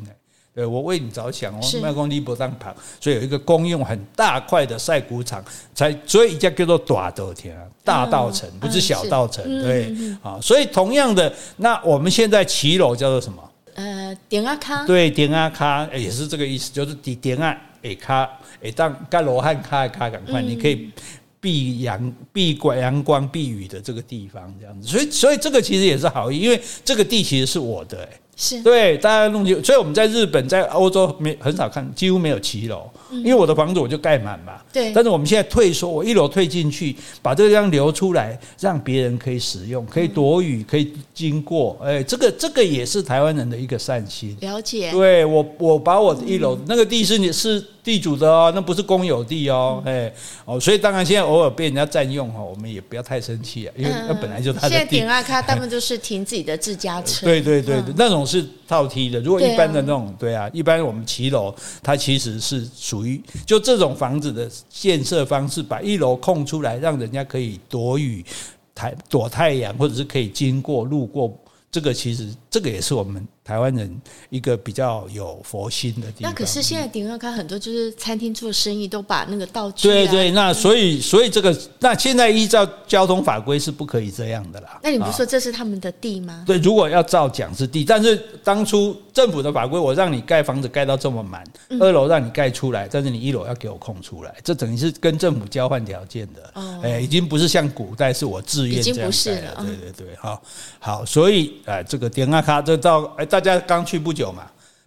[0.54, 5.42] 对，我为你着想，我卖公地不当旁，所以有一个公用很大块的晒谷场，
[5.74, 7.56] 才所以一家叫做大稻田，
[7.86, 9.96] 大稻埕不是小稻埕，对。
[10.22, 13.42] 啊，所以同样的，那我们现在骑楼叫做什么？
[13.76, 18.30] 呃，点啊卡，对，点啊卡也是这个意思，就是点点啊，诶卡，
[18.62, 20.90] 诶当盖罗汉卡卡赶快，你可以
[21.40, 28.21] 避阳避光阳光避雨的这个地方，这样子，所以所以这个其实也是好意，因为这个地其实是我的，哎。
[28.42, 34.54] 是对，大家弄就，所以我们在日本、在欧洲没很少看，几乎没有骑楼，因为我的房子我就盖满嘛。
[34.74, 34.92] 对。
[34.94, 41.78] 但是我们现在退缩，我一楼退进去，把这个地方留出来，让别人可以使用，可以躲雨，可以经过。
[41.84, 44.36] 哎，这个这个也是台湾人的一个善心。
[44.42, 44.90] 了解。
[44.90, 49.84] 对我，我把我的一楼那个地是你是地主的哦，那不是公有地哦。
[49.86, 50.12] 哎
[50.46, 54.76] 哦，所以当然现在偶尔被人家占用哈，我们也不要太生气啊，因为那本来就是他的地。
[54.76, 57.28] 现在点啊，他他们就是停自己的自家车。
[57.28, 58.26] 对对对，那种。
[58.32, 61.54] 是套梯的，如果一般的那种，对啊，一般我们骑楼，
[61.84, 68.24] 它其实是属于就这种房子的建设方式，把一楼空出来，让人家可以躲雨、
[68.74, 71.38] 太躲太阳，或者是可以经过路过，
[71.70, 73.28] 这个其实这个也是我们。
[73.52, 76.32] 台湾人一个比较有佛心的地方。
[76.32, 79.90] 那可是现在点要看很多就是餐厅做生意都把那个道具。
[79.90, 84.80] 对对，那所以所以这个那现在依照交通法规是不可以这样的啦。
[84.82, 86.46] 那你不是说这是他们的地吗？
[86.48, 91.44] 对，如果要照讲是地，但是当初政府的法规，我让你盖房子盖到这么满，
[91.82, 96.52] 二楼让你盖出来，但是你一楼要给我空出来，这等于是跟政府交换条件的。
[96.54, 99.10] 哦，哎，已经不是像古代是我自愿这样盖了。
[99.10, 99.66] 已经不是了。
[99.66, 100.42] 对对对，好，
[100.80, 103.41] 好，所以哎，这个点啊卡这到哎大。
[103.42, 104.44] 大家刚去不久嘛，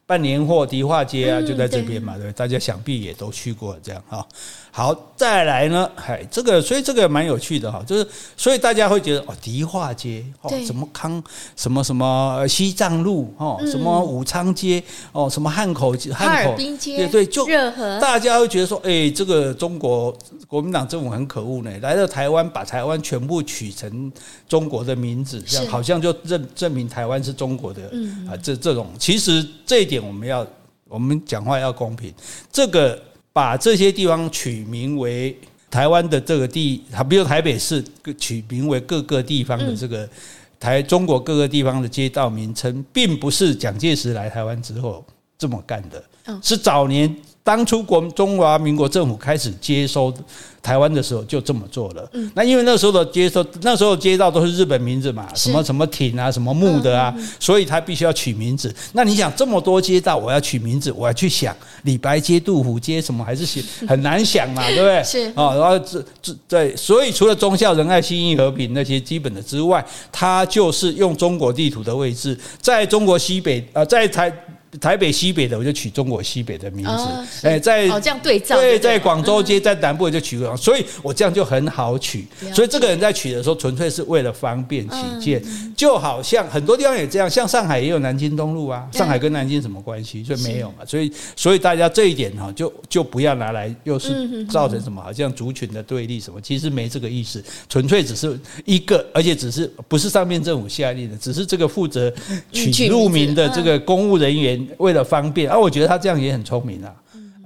[0.06, 4.24] 办年货迪化街啊，就在这边嘛，对，大家想必也都去过这样哈。
[4.76, 8.04] 好，再来呢，嗨，这个所以这个蛮有趣的哈，就是
[8.36, 11.22] 所以大家会觉得哦，迪化街哦，什么康
[11.54, 16.56] 什么什么西藏路哦，什么武昌街哦，什么汉口汉口。
[16.76, 20.12] 街，对对，就热河，大家会觉得说，哎，这个中国
[20.48, 24.10] 国民党政府很可恶呢，来到台湾把台湾全部取成
[24.48, 27.82] 中国的名字，这样好像就证证明台湾是中国的
[28.28, 30.44] 啊，这这种其实这一点我们要
[30.88, 32.12] 我们讲话要公平，
[32.50, 33.00] 这个。
[33.34, 35.36] 把这些地方取名为
[35.68, 37.84] 台湾的这个地，比如台北市
[38.16, 40.08] 取名为各个地方的这个
[40.60, 45.04] 台中国各个地方的街道名称，并不是蒋介石来台湾之后
[45.36, 47.12] 这么干的，是早年
[47.44, 50.12] 当初国中华民国政府开始接收。
[50.64, 58.74] 台湾的时候就这么做了，那因为那时候的接收，那时候街道都是日本名字嘛，什么什么町啊，什么木的啊，所以他必须要取名字。
[58.94, 65.04] 那你想这么多街道，我要取名字，我要去想李白街、杜甫街什么，还是很难想嘛， 对不对？
[65.04, 74.32] 是啊，然后这这对，所以除了忠孝仁爱信义和平那些基本的之外，他就是用中国地图的位置，在中国西北啊，在台。
[74.80, 82.26] 台北西北的我就取中国西北的名字，哎，在哦这样对照，对，在广州街在南部我就取个，所以我这样就很好取。
[82.52, 85.42] 所以这个人在取的时候，纯粹是为了方便起见，
[85.76, 90.24] 就好像很多地方也这样，像上海也有南京东路啊，上海跟南京什么关系？
[90.24, 90.84] 所以没有嘛。
[90.86, 102.12] 所以所以大家这一点哈，就就不要拿来又是造成什么好像族群的对立什么，其实没这个意思，纯粹只是一个，而且只是不是上面政府下令的，只是这个负责
[102.50, 104.63] 取路名的这个公务人员。
[104.78, 106.92] 为了方便，而、啊、我觉得他这样也很聪明啊，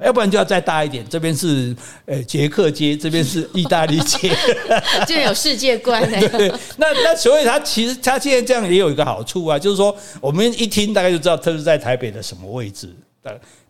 [0.04, 1.04] 要不然就要再大一点。
[1.08, 1.74] 这边是
[2.06, 4.30] 呃捷克街，这边是 意大利街，
[5.06, 6.02] 就有世界观。
[6.10, 12.88] 对，那那所以他其实他现在这样也有一个好处啊，就是说我们一听大概就知道他是在台北的什么位置。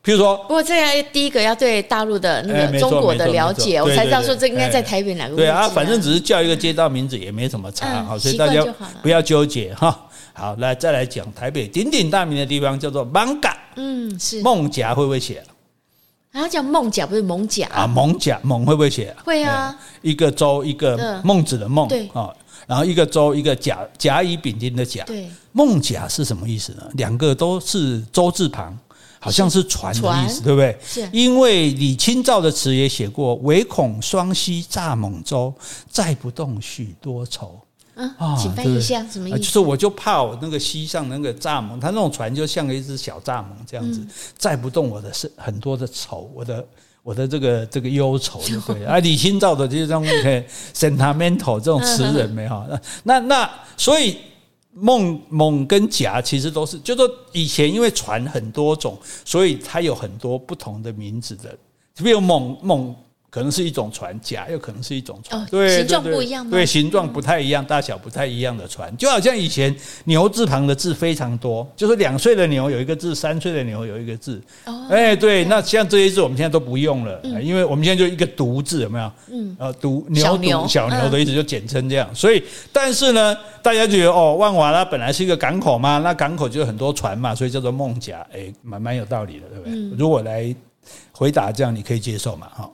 [0.04, 5.42] 譬如说，不过这样第一个要对大陆的那个中国的了解，我才知道说这应该在台北哪个位置。
[5.42, 8.64] 对啊，反正只是叫一个街道名字也没什么差，好，所以大家
[9.02, 10.07] 不要纠结哈。
[10.38, 15.44] 好，来再来讲台北鼎鼎大名的地方叫做艋舺，嗯，是孟甲会不会写？
[16.30, 17.88] 啊，叫孟甲不是蒙甲啊？
[17.88, 19.12] 蒙甲蒙会不会写？
[19.24, 22.32] 会啊，一个周一个孟子的孟，对啊，
[22.68, 26.84] 然后一个周一个甲甲乙丙丁的甲，对，艋舺是什么意思呢？
[26.92, 28.78] 两个都是周字旁，
[29.18, 30.78] 好像是船的意思，对不对？
[30.86, 35.52] 是，因为李清照的词也写过，唯恐双溪蚱蜢舟，
[35.90, 37.58] 载不动许多愁。
[38.16, 39.38] 啊，请翻译一下什么意思？
[39.40, 44.00] 就是我就怕我那个溪上那个蚱蜢，它那种船就像一只小蚱蜢这样子，
[44.36, 46.64] 载不动我的是很多的愁，我的
[47.02, 49.00] 我的这个这个忧愁， 就对啊。
[49.00, 50.04] 李清照的这种
[50.72, 52.64] sentimental 这种词人没哈，
[53.02, 54.16] 那那所以
[54.72, 61.50] 梦锂跟甲其实都是，就说以前因为船很多种，所以它有很多不同的名字的，
[61.96, 62.26] 比如锂
[62.68, 62.94] 锂。
[63.30, 66.50] 可能是一种船，甲又可能是一种船，对，形状不一样吗？
[66.50, 69.74] 对，形状不太一样，大小不太一样的船，就好像以前
[70.04, 74.42] 牛字旁的字非常多，就是两岁的牛有一个字，三岁的牛有一个字。
[74.88, 79.12] 哎，对，那像这些字我们现在都不用了，因为我们现在就一个独字，有没有？
[79.30, 82.08] 嗯，呃，独牛独小牛的意思就简称这样。
[82.14, 89.98] 所以，但是呢，大家觉得哦，万华它本来是一个港口嘛，那港口就有很多船嘛，所以叫做孟甲，哎，蛮蛮有道理的，对不对？
[89.98, 90.54] 如果来
[91.12, 92.48] 回答这样，你可以接受嘛？
[92.54, 92.70] 哈。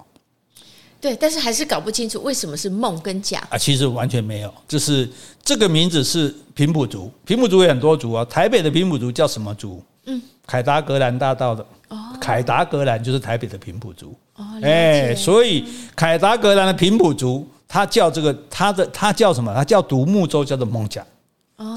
[1.05, 3.59] 对，但是还是搞不清楚为什么是梦跟甲啊？
[3.59, 5.07] 其实完全没有，就是
[5.43, 8.25] 这个名字是平埔族，平埔族有很多族啊。
[8.25, 9.83] 台北的平埔族叫什么族？
[10.07, 14.47] 嗯，凯达格兰大道的哦，凯达格兰就是台北的平埔族哦。
[14.63, 19.53] 哎，所以凯达格兰的平埔族，他叫这个他的他叫什么？
[19.55, 21.05] 他叫独木舟，叫做梦甲。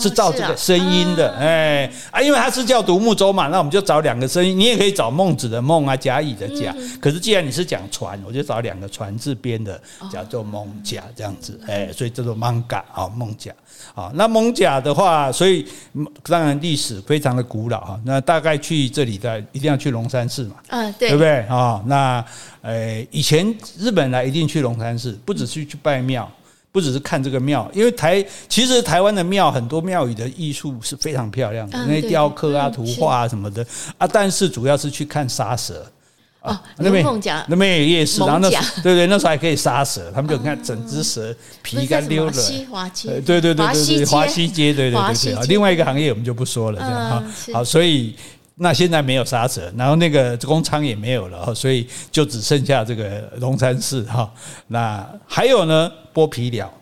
[0.01, 4.57] 是照这个声音的，哎啊，因为它是叫独木舟嘛，那我们就找两个声音。
[4.57, 6.75] 你也可以找孟子的孟啊，甲乙的甲。
[6.99, 9.79] 可是既然你是讲船，我就找两个船字边的，
[10.11, 13.51] 叫做孟甲这样子，哎，所以叫做艋舺啊，孟甲
[13.93, 14.11] 啊。
[14.15, 15.63] 那孟甲的话，所以
[16.23, 17.99] 当然历史非常的古老哈。
[18.03, 21.79] 那大概去这里的一定要去龙山寺嘛，嗯，对，对不对啊？
[21.85, 22.25] 那
[22.63, 26.27] 呃，以前日本来一定去龙山寺，不只是去拜庙。
[26.71, 33.65] 不只是看这个庙，因为台其实台湾的庙很多庙宇的艺术是非常漂亮的，那些雕刻啊、图画啊什么的
[33.97, 35.85] 啊，但是主要是去看杀蛇
[36.41, 36.55] 哦。
[36.77, 37.03] 那边
[37.47, 38.49] 那边有夜市，然后那
[38.83, 42.31] 对对，那时候还可以杀蛇，他们就看整只蛇皮干溜了。
[42.69, 45.47] 华西街，对对对对对，华西街，对对对对。
[45.47, 47.23] 另外一个行业我们就不说了，这样哈。
[47.53, 48.15] 好，所以。
[48.59, 54.33] 那现在没有杀蛇，然后那个宫仓也没有了，所以就只剩下这个龙山寺哈。
[54.65, 56.73] 那还有呢，剥皮寮，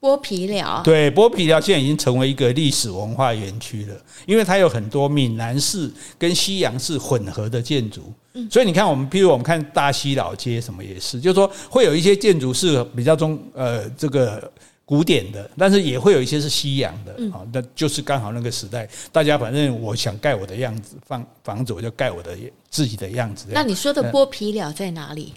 [0.00, 8.00] 剥皮寮，对，剥皮寮现在已经成为一个历史文化园区了，因为它有很多闽南式跟西洋式混合的建筑。
[8.48, 14.48] 所以你看，我们譬如我们看大溪老街什么也是，就是说会有一些建筑是比较中呃这个。
[14.86, 22.36] 古典的，但是也会有一些是西洋的，啊，那就是刚好那个时代，大家反正我想盖我的样子，房房子我就盖我的
[22.68, 23.46] 自己的样子。
[23.50, 25.32] 那你说的剥皮鸟在哪里？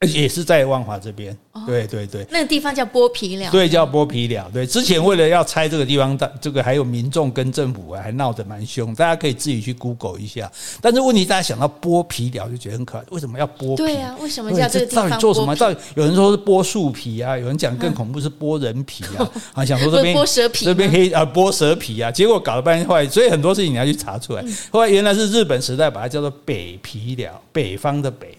[0.00, 1.36] 也是在万华这边，
[1.66, 4.48] 对对对，那个地方叫剥皮寮，对，叫剥皮寮。
[4.52, 10.48] 对，之前为了要拆这个地方，这个还有民众跟政府还闹得蛮凶，大家可以自己去 Google 一下。
[10.80, 13.76] 但是问题，大家想到剥皮寮就觉得很可爱，为什么要剥皮？
[13.76, 15.10] 对啊，为什么叫这个地方？
[15.10, 15.56] 到底做什么？
[15.56, 24.44] 到底有人说是剥树皮啊，有人讲更恐怖是剥人皮啊，啊，想说这边 剥蛇皮，这边可以啊剥蛇皮啊，结果搞了半天坏，所以很多事情你要去查出来。
[24.70, 28.37] 后来原来是日本时代把它叫做北皮寮，北方的北。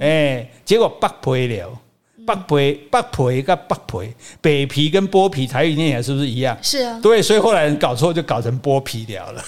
[0.00, 1.78] 哎，结果不配了。
[2.26, 6.56] 北皮北皮跟北皮，北皮跟剥皮台语念起来是不是一样？
[6.62, 9.42] 是啊，对，所以后来人搞错就搞成剥皮寮了。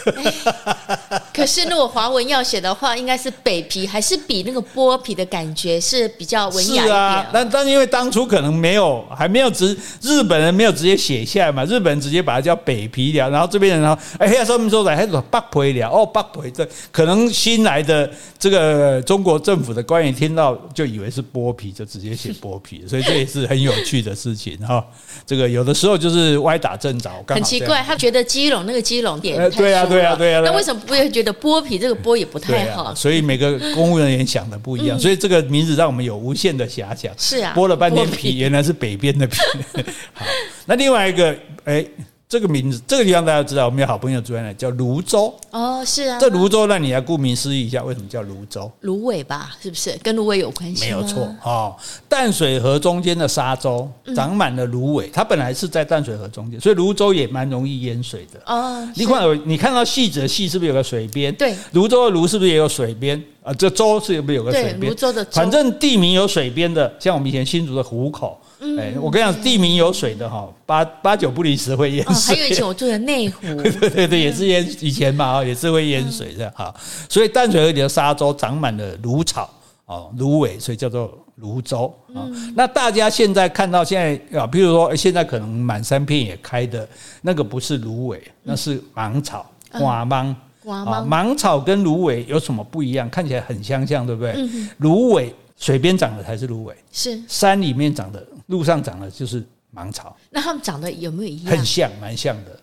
[1.33, 6.87] 可是如果华文要写的话，应该是北皮，还是比那个剥皮的感觉是比较文雅一点。
[6.87, 15.41] 是啊，但但因为当初可能没有，还没有直日本人没有直接写下来嘛，日本人直接把它叫北皮了，然后这边人然后哎呀，说明说来还是北
[15.73, 24.85] 皮了哦，北皮这可能新来的这个中国政府的官员听到就以为是剥皮，就直接写剥皮，所以这也是很有趣的事情哈。
[25.25, 32.95] 这个有的时候就是歪打正着，很奇怪，他觉得基隆那个基隆点对啊对啊对啊，那为什么不会觉得剥皮这个剥也不太好？
[32.95, 37.13] 所以每个公务人员想的不一样，所以这个名字让我们有无限的遐想。
[37.17, 39.39] 是啊，剥了半天皮，原来是北边的皮。
[40.13, 40.25] 好，
[40.67, 41.85] 那另外一个哎。
[42.29, 45.33] 这个名字，这个地方大家知道，我们有好朋友住在那，叫泸州。
[45.53, 46.19] 哦，是啊。
[46.19, 48.69] 这泸州，那你要顾名思义一下，为什么叫泸州？
[48.81, 49.97] 芦苇吧，是不是？
[50.03, 50.87] 跟芦苇有关系？
[50.87, 51.77] 没有错，哦，
[52.09, 58.41] 淡水河中间的沙洲长满了芦苇，它本来是在淡水河中间，所以泸州也蛮容易淹水的。
[58.47, 61.33] 哦，你看，你看到戏子的戏是不是有个水边？
[61.37, 63.23] 对，芦洲的泸是不是也有水边？
[63.45, 64.91] 啊，这州是不是有个水边？
[64.91, 68.37] 芦洲的洲，反正地名有水边的，像我们以前新竹的湖口。
[68.79, 72.35] 哎，我跟你讲，地名有水的哈，八八九不离十会淹水。
[72.35, 76.75] 还有以前我住的内湖， 对对对，也是淹以前嘛，也是会淹水的哈。
[77.09, 79.49] 所以淡水河里的沙洲长满了芦草
[79.85, 82.25] 哦，芦苇，所以叫做芦洲啊。
[82.55, 84.01] 那大家现在看到现
[84.31, 86.89] 在啊，比如说现在可能满山遍野开的
[87.23, 90.35] 那个不是芦苇，那是芒草，瓜芒。
[90.67, 93.09] 啊，芒草跟芦苇有什么不一样？
[93.09, 94.35] 看起来很相像，对不对？
[94.79, 98.25] 芦苇水边长的才是芦苇，是山里面长的。
[98.47, 101.57] 路上长的就是芒草，那它们长得有没有一样？
[101.57, 102.61] 很像，蛮像的。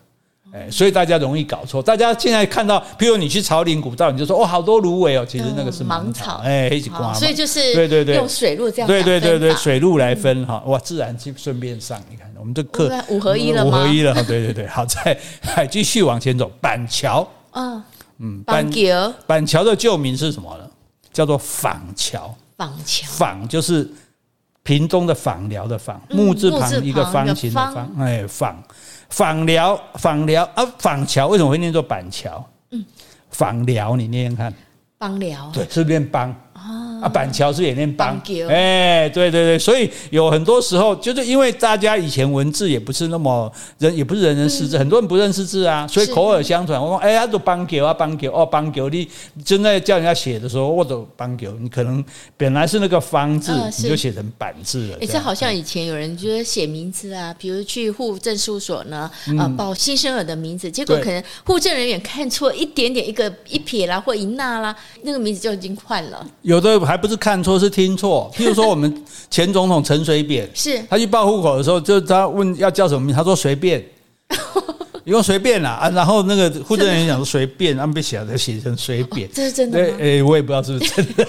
[0.52, 1.82] 哎，所以大家容易搞错。
[1.82, 7.12] 大家现在看到，比如你去草岭古道，你就说哦，好多芦苇哦，其实那个是芒草，哎，一起刮。
[7.12, 12.00] 所以就是对对对，用水路这样对对对对水路来分哈，哇，自然就顺便上。
[12.08, 13.68] 你看，我们这课五合一了吗？
[13.68, 14.66] 五合一了，对对对。
[14.68, 17.28] 好，再还 继续往前走，板桥。
[17.50, 17.82] 嗯
[18.18, 20.70] 嗯，板桥板桥的旧名是什么呢？
[21.12, 22.32] 叫做坊桥。
[22.56, 23.90] 枋桥，枋就是
[24.62, 28.54] 屏东的枋寮的仿，木字旁一个方形的方，哎，枋。
[29.10, 32.44] 枋寮，枋寮啊，枋桥为什么会念作板桥？
[32.70, 32.84] 嗯，
[33.32, 34.52] 枋寮，你念念看，
[34.98, 36.34] 枋寮，对，是不是念枋？
[37.04, 46.80] 啊，板桥是也念邦，哎，对对对，所以有很多时候就是因为大家以前文字也不是那么人，也不是人人识字，很多人不认识字啊，所以口耳相传。
[46.80, 49.06] 我说，哎呀，都枋桥啊，枋桥哦，枋桥，你
[49.44, 52.02] 真的叫人家写的时候，我都邦桥，你可能
[52.38, 53.52] 本来是那个方字，
[53.82, 54.96] 你就写成板字了。
[55.02, 66.26] 哎，这好像以前有人就是写名字啊，比如去户政事务所呢，啊，报新生儿的名字，结果可能户政人员看错一点点，一个一撇啦或一捺啦，那个名字就已经换了。
[66.40, 66.93] 有的还。
[66.94, 68.30] 还不是看错，是听错。
[68.38, 73.84] 譬如说，我们前总统陈水扁，是他去报户口的时候，就他问要叫什么名，他说随便，
[75.02, 75.90] 你用随便啦啊。
[75.90, 79.96] 然后那个户政人员讲说随便，他们被写的写成随便，这是真的吗？
[80.00, 81.26] 哎，我也不知道是不是真的。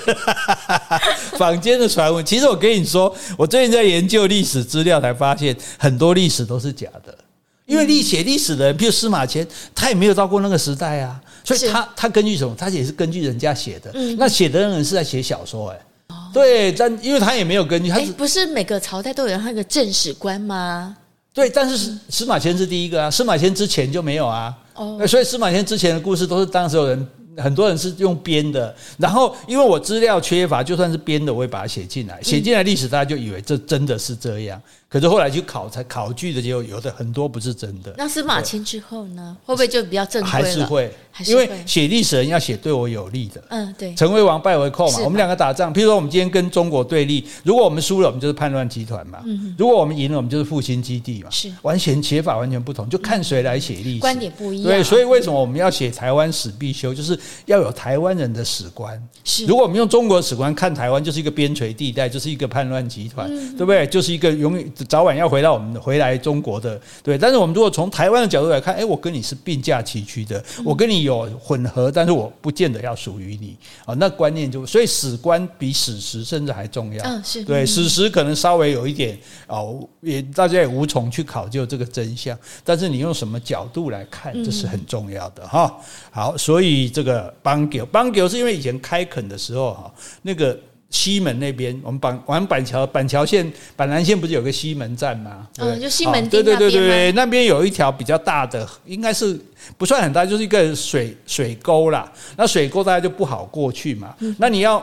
[1.36, 7.18] 坊间的传闻，其实我跟你说，我最近在研究历史资料，才发现很多历史都是假的。
[7.66, 11.20] 因为历写历史的人，譬如司马迁，他也没有到过那个时代啊。
[11.46, 12.54] 所以他他根据什么？
[12.58, 13.92] 他也是根据人家写的。
[13.94, 15.80] 嗯，那写的人是在写小说哎。
[16.10, 20.98] 哦，对，但因为他也没有根据，他是不是每个朝代都有那个正史官吗？
[21.34, 24.56] 对，但是司马迁是第一个啊，司马迁之前就没有啊。
[24.74, 28.74] 哦，所以司马迁之前的故事都是当时有人很多人是用编的。
[28.98, 32.22] 然后因为我资料缺乏，就算是编的，我也把它写进来。
[32.22, 34.62] 写进来历史，大家就以为这真的是这样。
[34.96, 37.94] 可是后来去考才考据的结果，有的很多不是真的。
[37.98, 39.36] 那司马迁之后呢？
[39.46, 40.46] 会不会就比较正规了？
[40.46, 40.90] 还是会，
[41.26, 43.44] 因为写历史人要写对我有利的。
[43.50, 43.94] 嗯，对。
[43.96, 45.00] 成为王败为寇嘛。
[45.04, 49.20] 我们两个打仗，譬如说我们今天跟中国对立，如果我们输了，我们就是叛乱集团嘛。
[49.26, 49.54] 嗯。
[49.58, 51.30] 如果我们赢了，我们就是复兴基地嘛。
[51.30, 51.52] 是。
[51.62, 54.00] 完全写法完全不同，就看谁来写历史。
[54.00, 54.72] 观点不一样。
[54.72, 56.94] 对，所以为什么我们要写台湾史必修？
[56.94, 58.98] 就是要有台湾人的史观。
[59.26, 59.46] 是。
[59.46, 63.86] 如果我们用中国史观看台湾，就是一个边陲地带，就是一个叛乱集团，对不对？
[63.88, 65.76] 就是一个永远早晚要回到我们。
[65.86, 73.56] 回来中国的对，但是我们如果从台湾的角度来看，哎，我跟你是并驾齐驱的，我跟你有混合，但是我不见得要属于你
[73.86, 73.94] 啊。
[73.96, 77.04] 那观念就所以史观比史实甚至还重要。
[77.04, 79.16] 嗯，是对史实可能稍微有一点
[79.48, 85.78] 哦，也大家也无从去考究这个真相，但是你用什么角度来看，这是很重要的哈。
[86.10, 90.58] 好，所以这个枋桥，枋桥是因为以前开垦的时候哈，那个。
[90.96, 95.46] 西门那边，我们板往板桥板桥线板南线不是有个西门站吗？
[95.58, 99.38] 嗯，就西门町对对对对对，那边有一条比较大的，应该是
[99.78, 102.10] 不算很大，就是一个水水沟啦。
[102.38, 104.16] 那水沟大家就不好过去嘛。
[104.38, 104.82] 那你要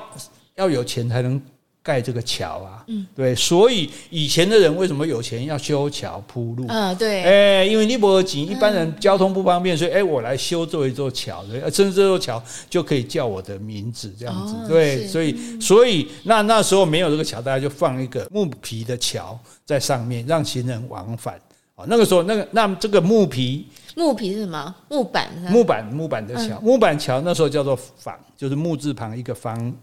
[0.57, 1.41] 要有钱才能。
[1.83, 5.47] 盖这个桥啊，嗯，对，所以以前的人为什么有钱？
[5.47, 6.65] 要修桥铺路？
[6.69, 21.35] 啊，对，哎，因为你不急，一般人交通不方便，所以哎，我来修这一座桥，甚至这座桥就可以叫我的名字这样子，对，所以所以那那时候没有这个桥，大家就放一个木皮的桥在上面，让行人往返。
[21.75, 23.67] 哦，那个时候那个那这个木皮
[23.97, 24.73] 木皮是什么？
[24.89, 29.75] 木板木板木板的桥，木板桥那时候叫做房，就是木字旁一个方。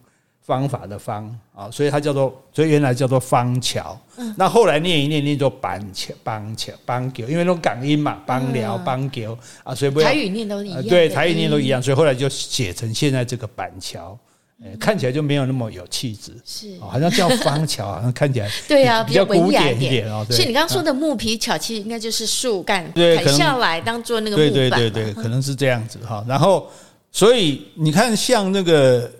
[0.42, 3.96] 方法的方啊，所以它叫做，所以原来叫做方桥。
[4.18, 10.84] 嗯、那后来念一念，念做板桥、板桥、板桥，因为那种港音嘛，板寮、板桥啊，所以不要台语念都一样。
[10.88, 14.18] 对，台语念都一样，所以后来就写成现在这个板桥，
[14.64, 16.36] 嗯、看起来就没有那么有气质。
[16.44, 20.26] 是，好像叫方桥， 好像看起来对啊，比较古典一点哦。
[20.32, 24.52] 所以你刚刚说的木皮桥，其实应该就是树干砍下来当做那个木板。
[24.52, 26.26] 对对对对，可能是这样子哈。
[26.28, 26.68] 然后，
[27.12, 29.12] 所以你看，像那个。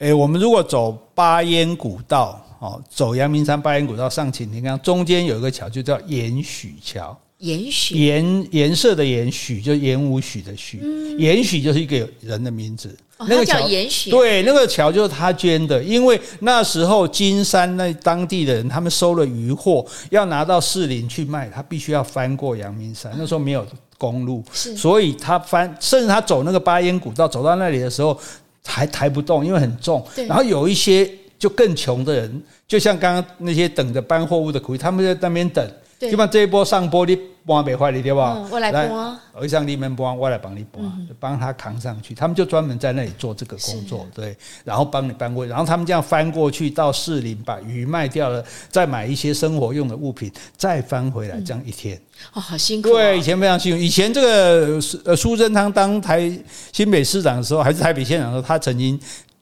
[0.00, 7.16] 诶，我们如果走八烟古道，哦，走阳明山八烟古道上擎天岗，中间有一个桥，就叫延许桥。
[7.36, 10.80] 延许颜颜色的延许，就言午许的许。
[11.18, 12.94] 盐许就是一个人的名字。
[13.18, 14.10] 那个叫延许。
[14.10, 23.12] 对，那个桥就是他捐的，因为那时候金山那当地的人，他们收了渔获，要拿到士林去卖，他必须要翻过阳明山。
[23.18, 23.66] 那时候没有
[23.98, 28.18] 公路，所以他翻，甚至他走那个八烟古道，走到那里的时候。
[28.66, 30.06] 还抬不动，因为很重。
[30.28, 35.70] 然后有一些就更穷的人，就像刚刚那些等着搬货物的苦力，他们在那边等，
[36.08, 38.46] 基本上这一波上坡你搬没坏，你对吧？
[38.50, 42.14] 我来搬，我上你们搬，我来帮你搬，帮他扛上去。
[42.14, 45.50] 他们就专门在那里做这个工作，对，然后帮你搬过去。
[45.50, 52.00] 然后他们这样翻过去到士林，把鱼卖掉了，再买一些生活用的物品，再翻回来，这样一天
[52.32, 52.90] 哦，好辛苦。
[52.90, 53.78] 对，以前非常辛苦。
[53.78, 56.30] 以前这个呃苏贞昌当台
[56.72, 58.98] 新北市长的时候，还是台北县长的时候，他曾经。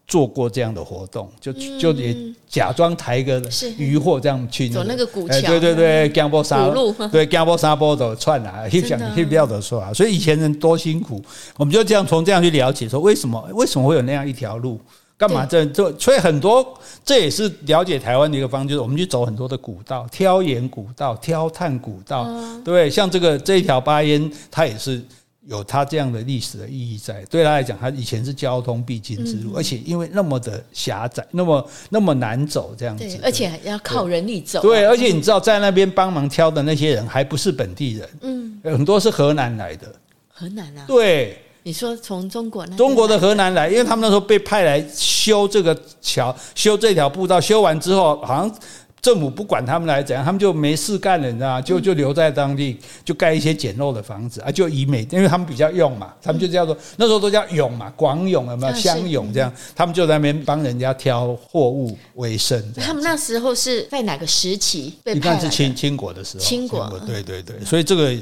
[0.09, 2.17] 做过这样的活动，就就也
[2.49, 3.43] 假装抬个
[3.77, 11.23] 渔货这样去走那个古桥，哎，对对对，江波沙路，对江波沙坡的串啊，可以想可以不要的说啊，所以以前人多辛苦，
[11.59, 14.81] 我们就这样从这样去了解说为什么为什么会有那样一条路，
[15.19, 16.67] 干嘛这这，所以很多
[17.05, 22.27] 这也是了解台湾的一个方式，就是我们去走很多的古道，挑盐古道、挑炭古道，
[22.65, 25.05] 对，像这个这一条巴烟，它也是。
[25.49, 34.61] 有它这样的历史的意义在，对他来讲，他以前是交通必经之路，而且因为那么的狭窄，那么那么难走，这样子，而且还要靠人力走。
[34.61, 39.91] 对，而且你知道，在那边帮忙挑的那些人还不是本地人，嗯，很多是河南来的。
[40.29, 40.85] 河南啊？
[40.87, 48.55] 对，你说从中国那中国的河南来，因为他们那时候被派来修这个桥，修这条步道，修完之后好像。
[49.01, 51.63] 政府不管他们来怎样，他们就没事干了，你知道吗？
[51.63, 59.53] 就就留在当地，就盖一些简陋的房子啊，就以美，因为他们比较用嘛，他们就叫做那时候都叫勇嘛，广勇有没有湘勇这样？
[59.75, 62.61] 他们就在那边帮人家挑货物为生。
[62.75, 65.37] 他们那时候是在哪个时期被派来的？
[65.37, 66.43] 应该是清清国的时候。
[66.43, 68.15] 清国，对对对，所以这个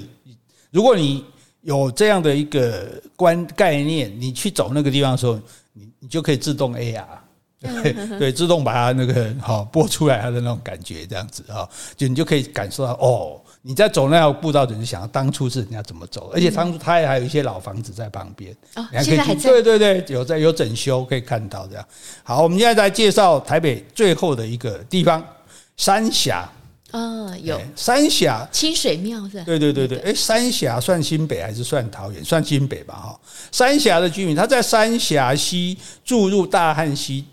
[0.70, 1.24] 如果你
[1.62, 5.40] 有这样的一个观概念，你去走那个地方的时候，
[5.72, 7.04] 你你就可以自动 AR。
[7.82, 18.54] 对 对，自动把它那个好播出来，它的那种感觉这样子啊，就你就可以感受到哦，你在走那条步道，你就想到当初是人家怎么走，而且当初它还有一些老房子在旁边，
[18.90, 21.84] 你还可以去，对对对，有在有整修，可以看到这样。
[22.22, 25.22] 好，我们现在来介绍台北最后的一个地方——
[25.76, 26.48] 三峡。
[26.92, 29.42] 啊，有三峡清水庙是？
[29.44, 32.24] 对对对对，哎，三峡算新北还是算桃园？
[32.24, 33.20] 算新北吧，哈。
[33.50, 37.24] 三峡的居民他在三峡西注入大汉溪。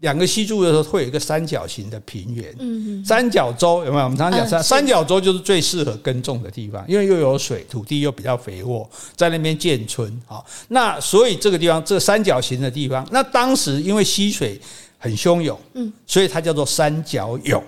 [0.00, 4.04] 两个溪注的时候会有一个三角形的平原，嗯，三角洲有没有？
[4.04, 10.08] 我们常常讲三三角洲就是最适合耕种的地方，因为又有水，土地又比较肥沃，在那边建村。
[10.26, 14.60] 啊，那所以这个地方这三角形的地方，那当时因为溪水
[14.98, 17.62] 很汹涌，嗯，所以它叫做三角涌。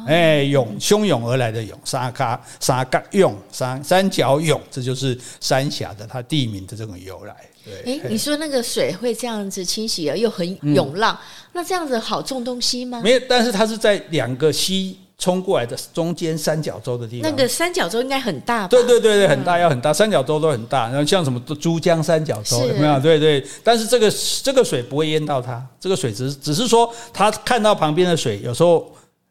[0.00, 7.34] 哦，哎，涌汹涌而来的涌，沙嘎沙嘎涌三三角涌，这就是三峡的它地名的这种由来。
[7.64, 13.00] 对，哎，你说那个水会这样子清洗啊，又很涌浪，嗯、那这样子好种东西吗？
[13.04, 17.30] 没有，但是它是在两个溪冲过来的中间三角洲的地方。
[17.30, 18.68] 那个三角洲应该很大吧？
[18.68, 20.88] 对对对对，很大，要很大，三角洲都很大。
[20.88, 22.98] 然后像什么珠江三角洲有没有？
[22.98, 23.46] 对对。
[23.62, 24.10] 但是这个
[24.42, 28.90] 这个水不会淹到它，这个水只是只是说它看到旁边的水，有时候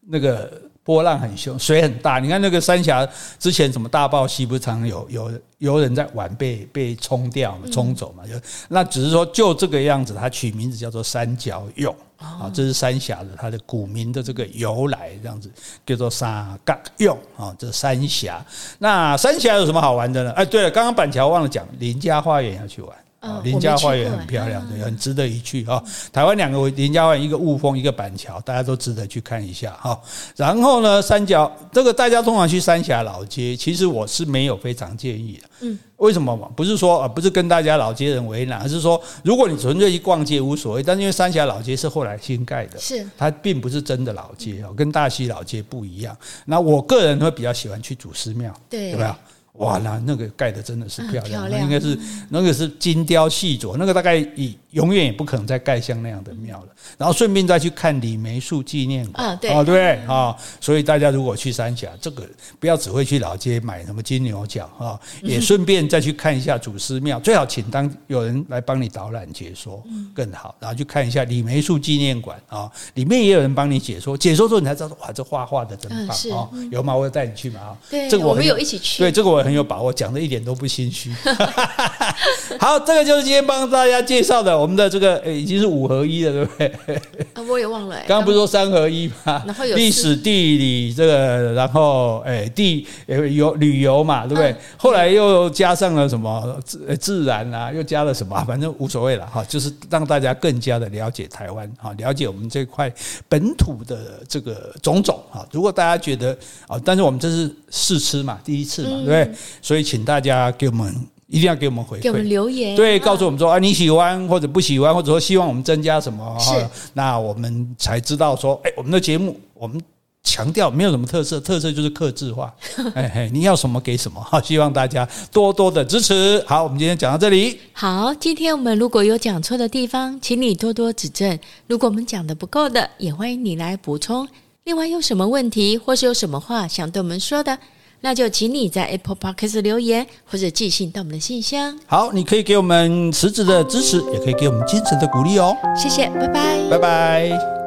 [0.10, 0.52] 那个。
[0.82, 2.18] 波浪很凶，水很大。
[2.18, 3.08] 你看那个三峡
[3.38, 8.26] 之前什么大爆溪，不是常有有有人在玩被被冲掉嘛，冲走嘛？
[8.26, 8.34] 就
[8.70, 15.52] 那只是说就这个样子，它取名字叫做三角涌啊，这是三峡的它的古名的这个由来，这样子
[15.86, 18.44] 叫做三角涌啊，这三峡。
[18.80, 20.32] 那三峡有什么好玩的呢？
[20.32, 22.98] 哎，对了，刚刚板桥忘了讲，林家花园要去玩。
[23.20, 25.84] 啊，林家花园很漂亮，对，很值得一去哈。
[26.12, 30.00] 台湾两个林家花园，一个雾峰，一个板桥，大家都值得去看一下哈。
[30.38, 35.50] 然后呢，三角这个大家通常去三峡老街，其实我是没有非常建议的。
[35.62, 36.48] 嗯，为什么嘛？
[36.56, 46.16] 不是说啊，不是跟大家老街人为难，而是说，如果你纯粹去逛街无所谓，但是因为三峡老街是后来新盖的，是它并不是真的老街哦，跟大溪老街不一样。
[46.46, 49.14] 那我个人会比较喜欢去祖师庙，对，对不对？
[49.60, 51.98] 哇，那那个盖的真的是漂亮，那应该是
[52.30, 56.68] 那个是精雕细琢，那个大概以永远也不可能再盖像那样的庙了。
[56.98, 62.24] 然后顺便再去看李梅树纪念馆啊，对，对啊，所以大家如果去三峡，这个
[62.60, 70.56] 不要只会去老街买什么金牛角啊，也顺便再去看一下祖师庙，最好请当有人来帮你导览解说更好。
[70.60, 76.50] 然后去看一下李梅树纪念馆啊，里面也有人帮你解说，解说之后你才知道哇，这画画的真棒啊！
[76.72, 76.96] 有吗？
[76.96, 77.78] 我会带你去嘛啊？
[77.90, 79.40] 对，这个我们有一起去，对，这个我。
[79.40, 81.12] 很有把握，讲的一点都不心虚。
[82.60, 86.96] 好，这个就是今天帮大家介绍的，我们的这个诶、欸，已经是五合一了，对不对？
[87.34, 88.06] 啊，我也忘了、欸。
[88.08, 89.44] 刚刚不是说三合一吗？
[89.46, 94.52] 然后 有历史、地理这个，然后诶、欸，地有旅游嘛，对不对？
[94.52, 102.92] 嗯、后来又加上了什么自自然啊，又加了什么， 反正无所谓了哈，就是让大家更加的了解台湾哈，了解我们这块
[103.28, 105.48] 本土的这个种种哈。
[105.52, 106.38] 如果大家觉得
[106.68, 109.32] 啊，但是我们这是试吃嘛，第一次嘛，对不对？
[109.62, 110.94] 所以，请大家给我们
[111.30, 116.52] 一定要给我们回馈，给我们留言，对，告诉我们说啊，你喜欢或者不喜欢，或者说希望我们增加什么，是，
[116.94, 119.82] 那我们才知道说，哎，我们的节目我们。
[120.22, 122.54] 强调没有什么特色，特色就是克制化。
[122.94, 126.44] 哎嘿，你要什么给什么哈，希望大家多多的支持。
[126.46, 127.58] 好，我们今天讲到这里。
[127.72, 131.40] 好，今天我们如果有讲错的地方，请你多多指正。
[131.68, 134.28] 如果我们讲的不够的，也欢迎你来补充。
[134.66, 137.58] 另外，有什么问题或是有什么话想对我们说的，
[138.02, 141.78] 那就请你在 Apple Podcast 留言，或者寄信到我们的信箱。
[141.86, 145.56] 好，你可以给我们实质的支持，也可以给我们精神的鼓励哦。
[145.76, 147.59] 谢谢，拜拜，拜拜。